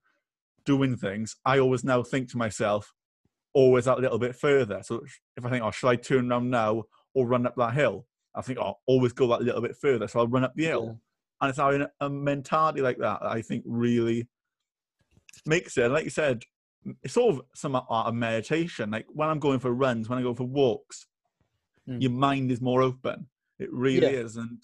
doing 0.65 0.95
things, 0.95 1.35
I 1.45 1.59
always 1.59 1.83
now 1.83 2.03
think 2.03 2.29
to 2.31 2.37
myself, 2.37 2.93
always 3.53 3.85
that 3.85 3.99
little 3.99 4.19
bit 4.19 4.35
further. 4.35 4.81
So 4.83 5.03
if 5.35 5.45
I 5.45 5.49
think, 5.49 5.63
oh, 5.63 5.71
should 5.71 5.87
I 5.89 5.95
turn 5.95 6.31
around 6.31 6.49
now 6.49 6.83
or 7.13 7.27
run 7.27 7.47
up 7.47 7.55
that 7.57 7.73
hill? 7.73 8.05
I 8.35 8.41
think, 8.41 8.59
oh, 8.59 8.75
always 8.85 9.13
go 9.13 9.27
that 9.27 9.41
little 9.41 9.61
bit 9.61 9.75
further. 9.77 10.07
So 10.07 10.19
I'll 10.19 10.27
run 10.27 10.43
up 10.43 10.53
the 10.55 10.65
hill. 10.65 10.99
And 11.41 11.49
it's 11.49 11.59
having 11.59 11.85
a 11.99 12.09
mentality 12.09 12.81
like 12.81 12.97
that, 12.99 13.19
that 13.21 13.31
I 13.31 13.41
think 13.41 13.63
really 13.65 14.27
makes 15.45 15.77
it. 15.77 15.91
Like 15.91 16.05
you 16.05 16.09
said, 16.09 16.43
it's 17.03 17.13
sort 17.13 17.35
of 17.35 17.41
some 17.55 17.75
art 17.75 18.07
of 18.07 18.13
meditation. 18.15 18.91
Like 18.91 19.05
when 19.09 19.29
I'm 19.29 19.39
going 19.39 19.59
for 19.59 19.73
runs, 19.73 20.07
when 20.07 20.19
I 20.19 20.21
go 20.21 20.33
for 20.33 20.45
walks, 20.45 21.07
mm. 21.89 22.01
your 22.01 22.11
mind 22.11 22.51
is 22.51 22.61
more 22.61 22.81
open. 22.81 23.27
It 23.59 23.71
really 23.71 24.13
yeah. 24.13 24.21
is. 24.21 24.37
And 24.37 24.63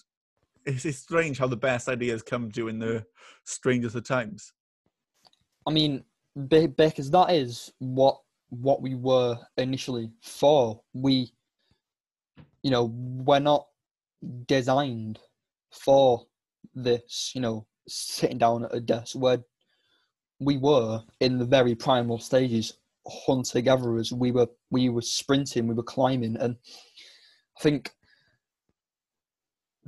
it's, 0.64 0.84
it's 0.84 0.98
strange 0.98 1.38
how 1.38 1.46
the 1.46 1.56
best 1.56 1.88
ideas 1.88 2.22
come 2.22 2.50
to 2.50 2.60
you 2.60 2.68
in 2.68 2.78
the 2.78 3.04
strangest 3.44 3.96
of 3.96 4.04
times. 4.04 4.52
I 5.66 5.72
mean, 5.72 6.04
because 6.48 7.10
that 7.10 7.30
is 7.30 7.72
what 7.78 8.18
what 8.48 8.82
we 8.82 8.94
were 8.94 9.38
initially 9.56 10.10
for. 10.22 10.82
We, 10.92 11.32
you 12.62 12.70
know, 12.70 12.92
we're 12.94 13.38
not 13.38 13.66
designed 14.46 15.18
for 15.70 16.26
this. 16.74 17.32
You 17.34 17.40
know, 17.40 17.66
sitting 17.88 18.38
down 18.38 18.64
at 18.64 18.74
a 18.74 18.80
desk. 18.80 19.14
Where 19.14 19.42
we 20.40 20.56
were 20.56 21.02
in 21.20 21.38
the 21.38 21.44
very 21.44 21.74
primal 21.74 22.18
stages, 22.18 22.74
hunter 23.06 23.60
gatherers. 23.60 24.12
We 24.12 24.32
were 24.32 24.48
we 24.70 24.88
were 24.88 25.02
sprinting. 25.02 25.66
We 25.66 25.74
were 25.74 25.82
climbing, 25.82 26.36
and 26.36 26.56
I 27.58 27.60
think 27.60 27.92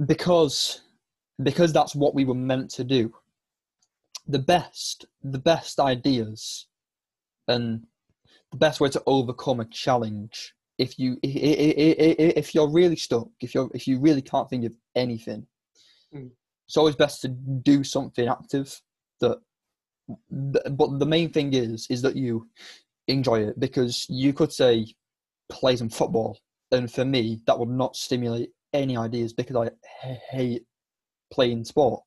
because 0.07 0.82
because 1.43 1.72
that's 1.72 1.95
what 1.95 2.14
we 2.14 2.24
were 2.24 2.35
meant 2.35 2.70
to 2.70 2.85
do 2.85 3.12
the 4.26 4.39
best 4.39 5.07
the 5.22 5.39
best 5.39 5.78
ideas 5.78 6.66
and 7.49 7.85
the 8.51 8.57
best 8.57 8.80
way 8.80 8.89
to 8.89 9.03
overcome 9.07 9.61
a 9.61 9.64
challenge 9.66 10.55
if 10.78 10.99
you 10.99 11.18
if 11.22 12.55
you're 12.55 12.70
really 12.70 12.97
stuck 12.97 13.28
if 13.41 13.55
you're 13.55 13.70
if 13.74 13.87
you 13.87 14.01
really 14.01 14.22
can't 14.22 14.49
think 14.49 14.64
of 14.64 14.72
anything 14.95 15.47
mm. 16.14 16.30
It's 16.67 16.77
always 16.77 16.97
best 16.97 17.21
to 17.23 17.29
do 17.29 17.85
something 17.85 18.29
active 18.29 18.81
that 19.21 19.39
but 20.39 20.99
the 20.99 21.07
main 21.07 21.31
thing 21.31 21.55
is 21.55 21.87
is 21.89 22.03
that 22.03 22.17
you 22.17 22.47
enjoy 23.09 23.41
it 23.41 23.59
because 23.59 24.07
you 24.09 24.33
could 24.33 24.53
say 24.53 24.87
play 25.51 25.77
some 25.77 25.89
football 25.89 26.39
and 26.73 26.91
for 26.93 27.05
me 27.05 27.41
that 27.47 27.59
would 27.59 27.71
not 27.71 27.97
stimulate 27.97 28.51
any 28.73 28.97
ideas 28.97 29.33
because 29.33 29.57
i 29.57 30.07
hate 30.31 30.65
playing 31.33 31.65
sport 31.65 32.03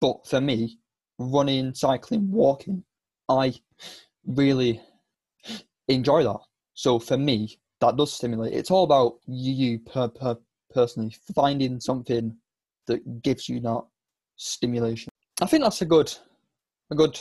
but 0.00 0.26
for 0.26 0.40
me 0.40 0.78
running, 1.18 1.74
cycling, 1.74 2.30
walking, 2.30 2.84
I 3.28 3.54
really 4.26 4.80
enjoy 5.88 6.22
that. 6.24 6.38
So 6.74 6.98
for 6.98 7.16
me, 7.16 7.58
that 7.80 7.96
does 7.96 8.12
stimulate. 8.12 8.54
It's 8.54 8.70
all 8.70 8.84
about 8.84 9.14
you 9.26 9.80
per, 9.80 10.08
per 10.08 10.36
personally 10.72 11.16
finding 11.34 11.80
something 11.80 12.36
that 12.88 13.22
gives 13.22 13.48
you 13.48 13.60
that 13.60 13.84
stimulation. 14.36 15.10
I 15.40 15.46
think 15.46 15.62
that's 15.62 15.82
a 15.82 15.86
good, 15.86 16.12
a 16.90 16.94
good 16.94 17.18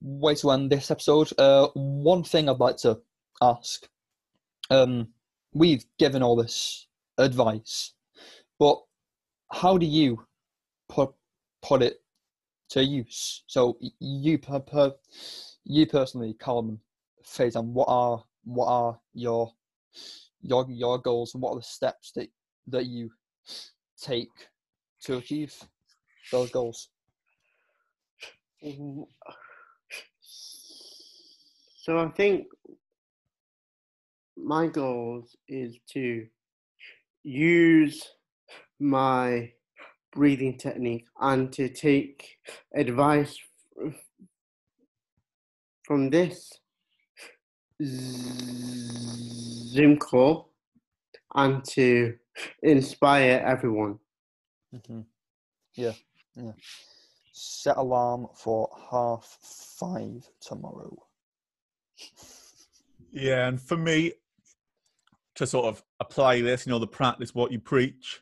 way 0.00 0.34
to 0.34 0.50
end 0.50 0.70
this 0.70 0.90
episode. 0.90 1.30
Uh, 1.38 1.68
one 1.74 2.24
thing 2.24 2.48
I'd 2.48 2.58
like 2.58 2.76
to 2.78 3.00
ask: 3.40 3.86
um, 4.70 5.08
we've 5.52 5.84
given 5.98 6.22
all 6.22 6.36
this 6.36 6.88
advice, 7.18 7.92
but 8.58 8.82
how 9.52 9.78
do 9.78 9.86
you 9.86 10.26
put 10.88 11.14
put 11.62 11.82
it 11.82 12.00
to 12.70 12.84
use. 12.84 13.44
So 13.46 13.78
you 14.00 14.38
per, 14.38 14.60
per 14.60 14.92
you 15.64 15.86
personally, 15.86 16.34
Callum 16.34 16.80
Faizan, 17.24 17.66
what 17.66 17.86
are 17.88 18.22
what 18.44 18.66
are 18.66 19.00
your 19.14 19.52
your 20.42 20.66
your 20.68 20.98
goals 20.98 21.34
and 21.34 21.42
what 21.42 21.52
are 21.52 21.56
the 21.56 21.62
steps 21.62 22.12
that 22.12 22.28
that 22.66 22.86
you 22.86 23.10
take 24.00 24.32
to 25.04 25.18
achieve 25.18 25.54
those 26.30 26.50
goals? 26.50 26.88
Mm-hmm. 28.64 29.02
So 31.82 31.98
I 31.98 32.08
think 32.08 32.46
my 34.36 34.66
goals 34.66 35.36
is 35.48 35.76
to 35.92 36.26
use 37.22 38.02
my 38.80 39.52
breathing 40.12 40.56
technique 40.56 41.04
and 41.20 41.52
to 41.52 41.68
take 41.68 42.38
advice 42.74 43.36
from 45.84 46.10
this 46.10 46.52
Zoom 47.82 49.98
call 49.98 50.50
and 51.34 51.64
to 51.64 52.14
inspire 52.62 53.42
everyone. 53.44 53.98
Mm-hmm. 54.74 55.00
Yeah, 55.74 55.92
yeah. 56.36 56.52
Set 57.32 57.76
alarm 57.76 58.28
for 58.34 58.68
half 58.90 59.38
five 59.78 60.28
tomorrow. 60.40 60.96
Yeah, 63.12 63.46
and 63.48 63.60
for 63.60 63.76
me, 63.76 64.12
to 65.36 65.46
sort 65.46 65.66
of 65.66 65.82
apply 66.00 66.40
this, 66.42 66.66
you 66.66 66.70
know, 66.70 66.78
the 66.78 66.86
practice 66.86 67.34
what 67.34 67.52
you 67.52 67.58
preach 67.58 68.20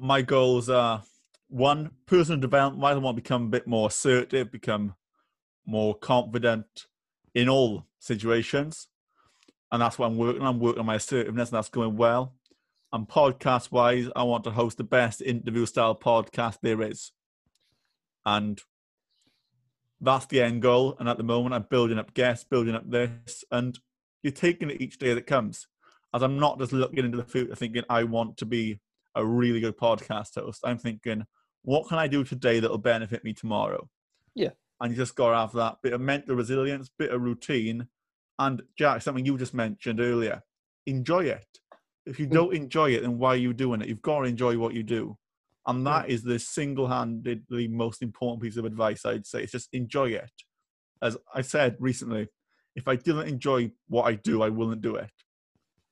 my 0.00 0.22
goals 0.22 0.70
are 0.70 1.02
one 1.48 1.90
personal 2.06 2.40
development. 2.40 2.82
I 2.82 2.94
want 2.94 3.16
to 3.16 3.22
become 3.22 3.44
a 3.44 3.50
bit 3.50 3.66
more 3.66 3.88
assertive, 3.88 4.50
become 4.50 4.94
more 5.66 5.94
confident 5.94 6.86
in 7.34 7.48
all 7.48 7.86
situations, 7.98 8.88
and 9.70 9.82
that's 9.82 9.98
what 9.98 10.06
I'm 10.06 10.16
working. 10.16 10.40
on. 10.40 10.48
I'm 10.48 10.60
working 10.60 10.80
on 10.80 10.86
my 10.86 10.94
assertiveness, 10.94 11.50
and 11.50 11.56
that's 11.56 11.68
going 11.68 11.96
well. 11.96 12.34
And 12.92 13.06
podcast 13.06 13.70
wise, 13.70 14.08
I 14.16 14.24
want 14.24 14.44
to 14.44 14.50
host 14.50 14.78
the 14.78 14.84
best 14.84 15.22
interview 15.22 15.64
style 15.64 15.94
podcast 15.94 16.58
there 16.60 16.82
is, 16.82 17.12
and 18.26 18.60
that's 20.00 20.26
the 20.26 20.42
end 20.42 20.62
goal. 20.62 20.96
And 20.98 21.08
at 21.08 21.16
the 21.16 21.22
moment, 21.22 21.54
I'm 21.54 21.66
building 21.70 21.98
up 21.98 22.14
guests, 22.14 22.44
building 22.44 22.74
up 22.74 22.90
this, 22.90 23.44
and 23.52 23.78
you're 24.22 24.32
taking 24.32 24.70
it 24.70 24.80
each 24.80 24.98
day 24.98 25.14
that 25.14 25.26
comes. 25.26 25.68
As 26.12 26.22
I'm 26.22 26.40
not 26.40 26.58
just 26.58 26.72
looking 26.72 27.04
into 27.04 27.16
the 27.16 27.24
future 27.24 27.54
thinking 27.54 27.84
I 27.88 28.02
want 28.02 28.36
to 28.38 28.46
be 28.46 28.80
a 29.14 29.24
really 29.24 29.60
good 29.60 29.76
podcast 29.76 30.34
host. 30.34 30.62
I'm 30.64 30.78
thinking, 30.78 31.24
what 31.62 31.88
can 31.88 31.98
I 31.98 32.08
do 32.08 32.24
today 32.24 32.58
that'll 32.58 32.78
benefit 32.78 33.22
me 33.22 33.32
tomorrow? 33.32 33.88
Yeah. 34.34 34.50
And 34.80 34.90
you 34.90 34.96
just 34.96 35.14
got 35.14 35.30
to 35.30 35.36
have 35.36 35.52
that 35.52 35.76
bit 35.82 35.92
of 35.92 36.00
mental 36.00 36.34
resilience, 36.34 36.90
bit 36.98 37.10
of 37.10 37.20
routine. 37.22 37.86
And 38.38 38.62
Jack, 38.76 39.02
something 39.02 39.24
you 39.24 39.36
just 39.38 39.54
mentioned 39.54 40.00
earlier, 40.00 40.42
enjoy 40.86 41.26
it. 41.26 41.46
If 42.10 42.18
you 42.18 42.26
mm. 42.26 42.32
don't 42.32 42.54
enjoy 42.54 42.90
it, 42.90 43.02
then 43.02 43.18
why 43.18 43.30
are 43.30 43.36
you 43.36 43.52
doing 43.52 43.80
it? 43.80 43.88
You've 43.88 44.02
got 44.02 44.20
to 44.20 44.24
enjoy 44.24 44.58
what 44.58 44.74
you 44.74 44.82
do. 44.82 45.16
And 45.66 45.86
that 45.86 46.08
is 46.08 46.22
the 46.22 46.38
single 46.38 46.88
handedly 46.88 47.68
most 47.68 48.02
important 48.02 48.42
piece 48.42 48.56
of 48.56 48.64
advice 48.64 49.04
I'd 49.04 49.26
say. 49.26 49.42
It's 49.42 49.52
just 49.52 49.68
enjoy 49.72 50.10
it. 50.10 50.30
As 51.00 51.16
I 51.34 51.42
said 51.42 51.76
recently, 51.78 52.28
if 52.74 52.88
I 52.88 52.96
didn't 52.96 53.28
enjoy 53.28 53.70
what 53.88 54.04
I 54.04 54.14
do, 54.14 54.42
I 54.42 54.48
wouldn't 54.48 54.82
do 54.82 54.96
it. 54.96 55.10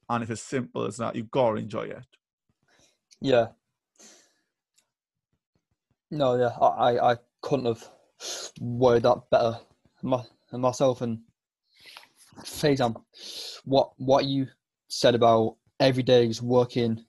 And 0.08 0.22
it's 0.22 0.32
as 0.32 0.42
simple 0.42 0.84
as 0.84 0.96
that. 0.96 1.14
You've 1.14 1.30
got 1.30 1.50
to 1.50 1.56
enjoy 1.56 1.82
it. 1.82 2.06
Yeah. 3.20 3.48
No, 6.10 6.36
yeah, 6.36 6.56
I, 6.60 7.12
I 7.12 7.16
couldn't 7.42 7.66
have 7.66 7.86
worded 8.60 9.02
that 9.02 9.22
better 9.30 9.58
my, 10.02 10.22
myself. 10.52 11.02
And 11.02 11.20
Faizan, 12.40 12.94
what 13.64 13.92
what 13.98 14.24
you 14.24 14.46
said 14.88 15.14
about 15.14 15.56
every 15.80 16.02
day 16.02 16.26
is 16.26 16.42
working 16.42 17.04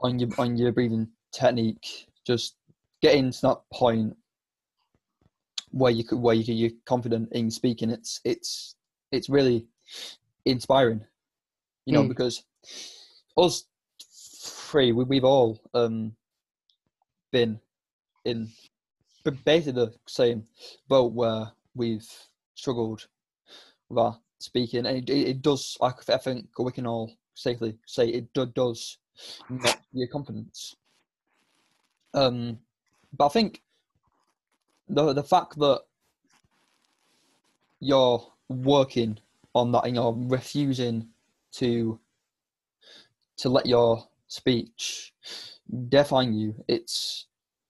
on 0.00 0.18
your 0.18 0.28
on 0.38 0.56
your 0.56 0.72
breathing 0.72 1.08
technique, 1.32 2.06
just 2.26 2.56
getting 3.02 3.30
to 3.30 3.40
that 3.42 3.60
point 3.72 4.16
where 5.70 5.92
you 5.92 6.04
could 6.04 6.18
where 6.18 6.34
you 6.34 6.54
you're 6.54 6.70
confident 6.86 7.28
in 7.32 7.50
speaking. 7.50 7.90
It's 7.90 8.20
it's 8.24 8.74
it's 9.12 9.28
really 9.28 9.66
inspiring, 10.44 11.04
you 11.86 11.94
know, 11.94 12.04
mm. 12.04 12.08
because 12.08 12.44
us 13.36 13.64
three, 14.68 14.92
we, 14.92 15.04
we've 15.04 15.24
all 15.24 15.60
um, 15.74 16.12
been 17.32 17.58
in 18.24 18.48
basically 19.44 19.72
the 19.72 19.94
same 20.06 20.44
boat 20.88 21.12
where 21.12 21.52
we've 21.74 22.08
struggled 22.54 23.06
with 23.88 23.98
our 23.98 24.18
speaking, 24.38 24.86
and 24.86 25.08
it, 25.08 25.10
it 25.10 25.42
does. 25.42 25.76
I 25.80 25.90
think 26.18 26.46
we 26.58 26.72
can 26.72 26.86
all 26.86 27.12
safely 27.38 27.76
say 27.86 28.08
it 28.08 28.32
do, 28.34 28.46
does 28.46 28.98
not 29.48 29.78
your 29.92 30.08
confidence. 30.08 30.76
Um, 32.14 32.58
but 33.16 33.26
I 33.26 33.28
think 33.28 33.62
the 34.88 35.12
the 35.12 35.22
fact 35.22 35.58
that 35.58 35.82
you're 37.80 38.26
working 38.48 39.18
on 39.54 39.72
that 39.72 39.84
and 39.84 39.96
you're 39.96 40.14
refusing 40.16 41.08
to 41.52 41.98
to 43.36 43.48
let 43.48 43.66
your 43.66 44.04
speech 44.26 45.12
define 45.88 46.34
you. 46.34 46.54
It's 46.66 47.26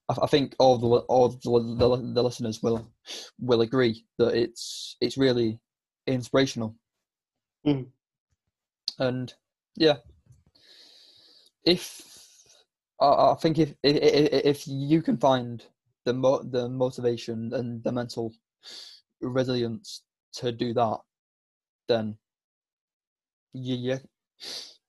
I, 0.08 0.26
think 0.26 0.54
all 0.58 0.78
the 0.78 0.88
all 1.00 1.28
the, 1.28 1.76
the, 1.76 2.12
the 2.14 2.22
listeners 2.22 2.62
will 2.62 2.90
will 3.38 3.60
agree 3.60 4.06
that 4.18 4.34
it's 4.34 4.96
it's 5.00 5.18
really 5.18 5.60
inspirational. 6.06 6.74
Mm. 7.66 7.88
And 8.98 9.34
yeah, 9.78 9.96
if 11.64 12.02
I, 13.00 13.34
think 13.40 13.58
if, 13.58 13.74
if 13.82 14.44
if 14.44 14.66
you 14.66 15.02
can 15.02 15.16
find 15.16 15.64
the 16.04 16.12
mo- 16.12 16.42
the 16.42 16.68
motivation 16.68 17.52
and 17.54 17.82
the 17.84 17.92
mental 17.92 18.34
resilience 19.20 20.02
to 20.34 20.50
do 20.50 20.74
that, 20.74 20.98
then 21.86 22.16
you 23.52 23.76
you, 23.76 23.98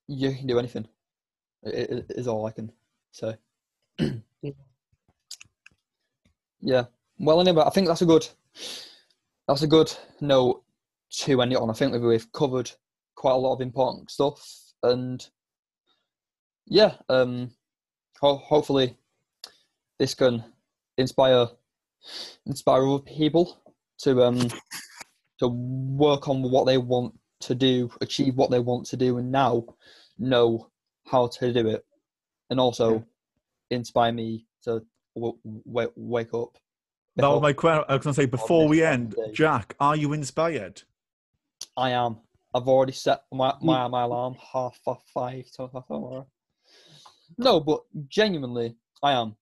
you 0.08 0.36
can 0.36 0.48
do 0.48 0.58
anything. 0.60 0.88
It, 1.64 1.90
it 1.92 2.06
is 2.18 2.28
all 2.28 2.48
I 2.48 2.52
can 2.52 2.72
say. 3.12 3.36
yeah. 6.62 6.86
Well, 7.20 7.42
anyway, 7.42 7.64
I 7.66 7.70
think 7.70 7.88
that's 7.88 8.02
a 8.02 8.06
good 8.08 8.28
that's 9.48 9.62
a 9.62 9.68
good 9.68 9.92
note 10.20 10.64
to 11.12 11.42
end 11.42 11.54
it 11.54 11.60
on. 11.60 11.70
I 11.70 11.74
think 11.74 11.94
we've 12.02 12.32
covered 12.32 12.72
quite 13.16 13.34
a 13.34 13.38
lot 13.38 13.54
of 13.54 13.62
important 13.62 14.10
stuff, 14.10 14.69
and 14.84 15.28
yeah, 16.68 16.94
um, 17.10 17.52
ho- 18.20 18.38
hopefully 18.38 18.96
this 19.98 20.14
can 20.14 20.44
inspire 20.98 21.48
inspire 22.46 22.88
other 22.88 23.04
people 23.04 23.58
to 24.00 24.24
um 24.24 24.48
to 25.40 25.48
work 25.48 26.28
on 26.28 26.42
what 26.44 26.66
they 26.66 26.78
want 26.78 27.14
to 27.42 27.56
do, 27.56 27.90
achieve 28.02 28.36
what 28.36 28.52
they 28.52 28.60
want 28.60 28.86
to 28.88 28.98
do, 28.98 29.18
and 29.18 29.32
now 29.32 29.66
know 30.18 30.70
how 31.06 31.28
to 31.28 31.54
do 31.54 31.68
it, 31.68 31.86
and 32.50 32.60
also 32.60 33.04
inspire 33.72 34.12
me 34.12 34.46
to 34.64 34.82
w- 35.16 35.38
w- 35.66 35.92
wake 35.96 36.34
up. 36.34 36.58
That 37.16 37.28
was 37.28 37.42
my 37.42 37.54
question. 37.54 37.84
I 37.88 37.96
was 37.96 38.04
going 38.04 38.14
to 38.14 38.22
say 38.22 38.26
before 38.26 38.68
we 38.68 38.84
end. 38.84 39.16
Jack, 39.34 39.76
are 39.80 39.96
you 39.96 40.14
inspired? 40.14 40.84
I 41.76 41.92
am. 41.92 42.18
I've 42.54 42.68
already 42.68 42.94
set 42.94 43.24
my 43.32 43.54
my, 43.62 43.88
my 43.88 44.04
alarm 44.04 44.36
half 44.54 44.80
past 44.84 45.04
five 45.14 45.46
to 45.52 45.70
tomorrow. 45.88 46.28
No, 47.38 47.60
but 47.60 47.82
genuinely, 48.08 48.76
I 49.04 49.14
am. 49.14 49.36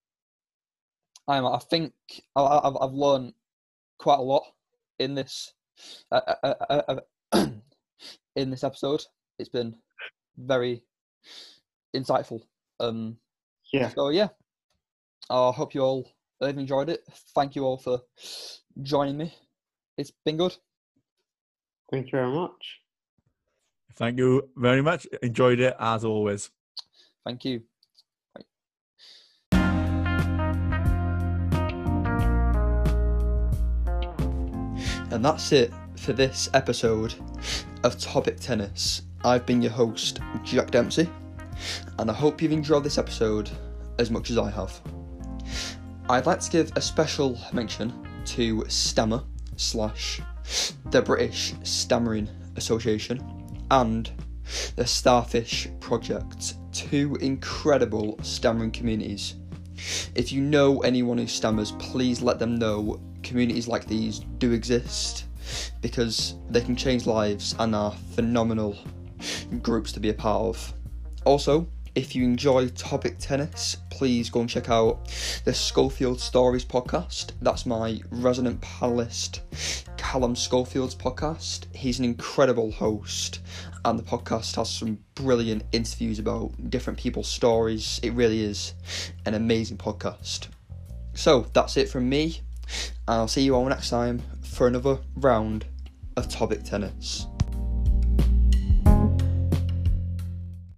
I 1.27 1.37
am. 1.37 1.45
I 1.45 1.57
think 1.57 1.93
I, 2.35 2.41
I've 2.81 2.93
learned 2.93 3.33
quite 3.97 4.19
a 4.19 4.21
lot 4.21 4.43
in 4.99 5.15
this 5.15 5.53
uh, 6.11 6.21
uh, 6.43 6.53
uh, 6.69 6.99
uh, 7.33 7.45
in 8.35 8.49
this 8.49 8.63
episode. 8.63 9.03
It's 9.39 9.49
been 9.49 9.75
very 10.37 10.83
insightful. 11.95 12.41
Um, 12.79 13.17
Yeah. 13.71 13.89
so 13.89 14.09
yeah, 14.09 14.29
I 15.29 15.51
hope 15.51 15.73
you 15.73 15.81
all 15.81 16.11
have 16.41 16.57
enjoyed 16.57 16.89
it. 16.89 17.03
Thank 17.35 17.55
you 17.55 17.63
all 17.63 17.77
for 17.77 18.01
joining 18.81 19.17
me. 19.17 19.33
It's 19.97 20.11
been 20.25 20.37
good. 20.37 20.55
Thank 21.91 22.07
you 22.07 22.11
very 22.11 22.31
much. 22.33 22.81
Thank 23.97 24.19
you 24.19 24.49
very 24.55 24.81
much. 24.83 25.07
Enjoyed 25.23 25.59
it 25.59 25.75
as 25.79 26.05
always. 26.05 26.51
Thank 27.25 27.43
you. 27.45 27.63
And 35.09 35.25
that's 35.25 35.51
it 35.51 35.73
for 35.97 36.13
this 36.13 36.47
episode 36.53 37.15
of 37.83 37.99
Topic 37.99 38.39
Tennis. 38.39 39.01
I've 39.25 39.47
been 39.47 39.63
your 39.63 39.71
host, 39.71 40.19
Jack 40.43 40.69
Dempsey, 40.69 41.09
and 41.97 42.11
I 42.11 42.13
hope 42.13 42.39
you've 42.41 42.51
enjoyed 42.51 42.83
this 42.83 42.99
episode 42.99 43.49
as 43.97 44.11
much 44.11 44.29
as 44.29 44.37
I 44.37 44.51
have. 44.51 44.79
I'd 46.07 46.27
like 46.27 46.39
to 46.41 46.51
give 46.51 46.71
a 46.75 46.81
special 46.81 47.39
mention 47.51 48.07
to 48.25 48.63
Stammer 48.67 49.23
slash 49.55 50.21
the 50.91 51.01
British 51.01 51.55
Stammering 51.63 52.29
Association 52.57 53.36
and 53.71 54.09
the 54.75 54.85
Starfish 54.85 55.67
Project, 55.79 56.55
two 56.71 57.17
incredible 57.21 58.19
stammering 58.21 58.71
communities. 58.71 59.35
If 60.15 60.31
you 60.31 60.41
know 60.41 60.79
anyone 60.81 61.17
who 61.17 61.27
stammers, 61.27 61.73
please 61.73 62.21
let 62.21 62.39
them 62.39 62.57
know 62.57 62.99
communities 63.23 63.67
like 63.67 63.85
these 63.85 64.19
do 64.37 64.51
exist 64.51 65.25
because 65.81 66.35
they 66.49 66.61
can 66.61 66.75
change 66.75 67.05
lives 67.05 67.55
and 67.59 67.75
are 67.75 67.95
phenomenal 68.15 68.77
groups 69.61 69.91
to 69.93 69.99
be 69.99 70.09
a 70.09 70.13
part 70.13 70.41
of. 70.41 70.73
Also, 71.25 71.67
if 71.97 72.15
you 72.15 72.23
enjoy 72.23 72.67
topic 72.69 73.17
tennis, 73.17 73.77
please 73.89 74.29
go 74.29 74.41
and 74.41 74.49
check 74.49 74.69
out 74.69 75.11
the 75.45 75.53
Schofield 75.53 76.21
Stories 76.21 76.63
podcast. 76.63 77.31
That's 77.41 77.65
my 77.65 77.99
resident 78.11 78.61
panelist, 78.61 79.39
Callum 79.97 80.35
Schofield's 80.35 80.93
podcast. 80.93 81.65
He's 81.75 81.97
an 81.97 82.05
incredible 82.05 82.69
host, 82.69 83.39
and 83.83 83.97
the 83.97 84.03
podcast 84.03 84.57
has 84.57 84.69
some 84.69 84.99
brilliant 85.15 85.63
interviews 85.71 86.19
about 86.19 86.69
different 86.69 86.99
people's 86.99 87.27
stories. 87.27 87.99
It 88.03 88.13
really 88.13 88.43
is 88.43 88.75
an 89.25 89.33
amazing 89.33 89.77
podcast. 89.77 90.49
So 91.15 91.47
that's 91.53 91.77
it 91.77 91.89
from 91.89 92.07
me, 92.07 92.41
and 93.07 93.17
I'll 93.21 93.27
see 93.27 93.41
you 93.41 93.55
all 93.55 93.65
next 93.65 93.89
time 93.89 94.21
for 94.43 94.67
another 94.67 94.99
round 95.15 95.65
of 96.15 96.29
topic 96.29 96.63
tennis. 96.63 97.25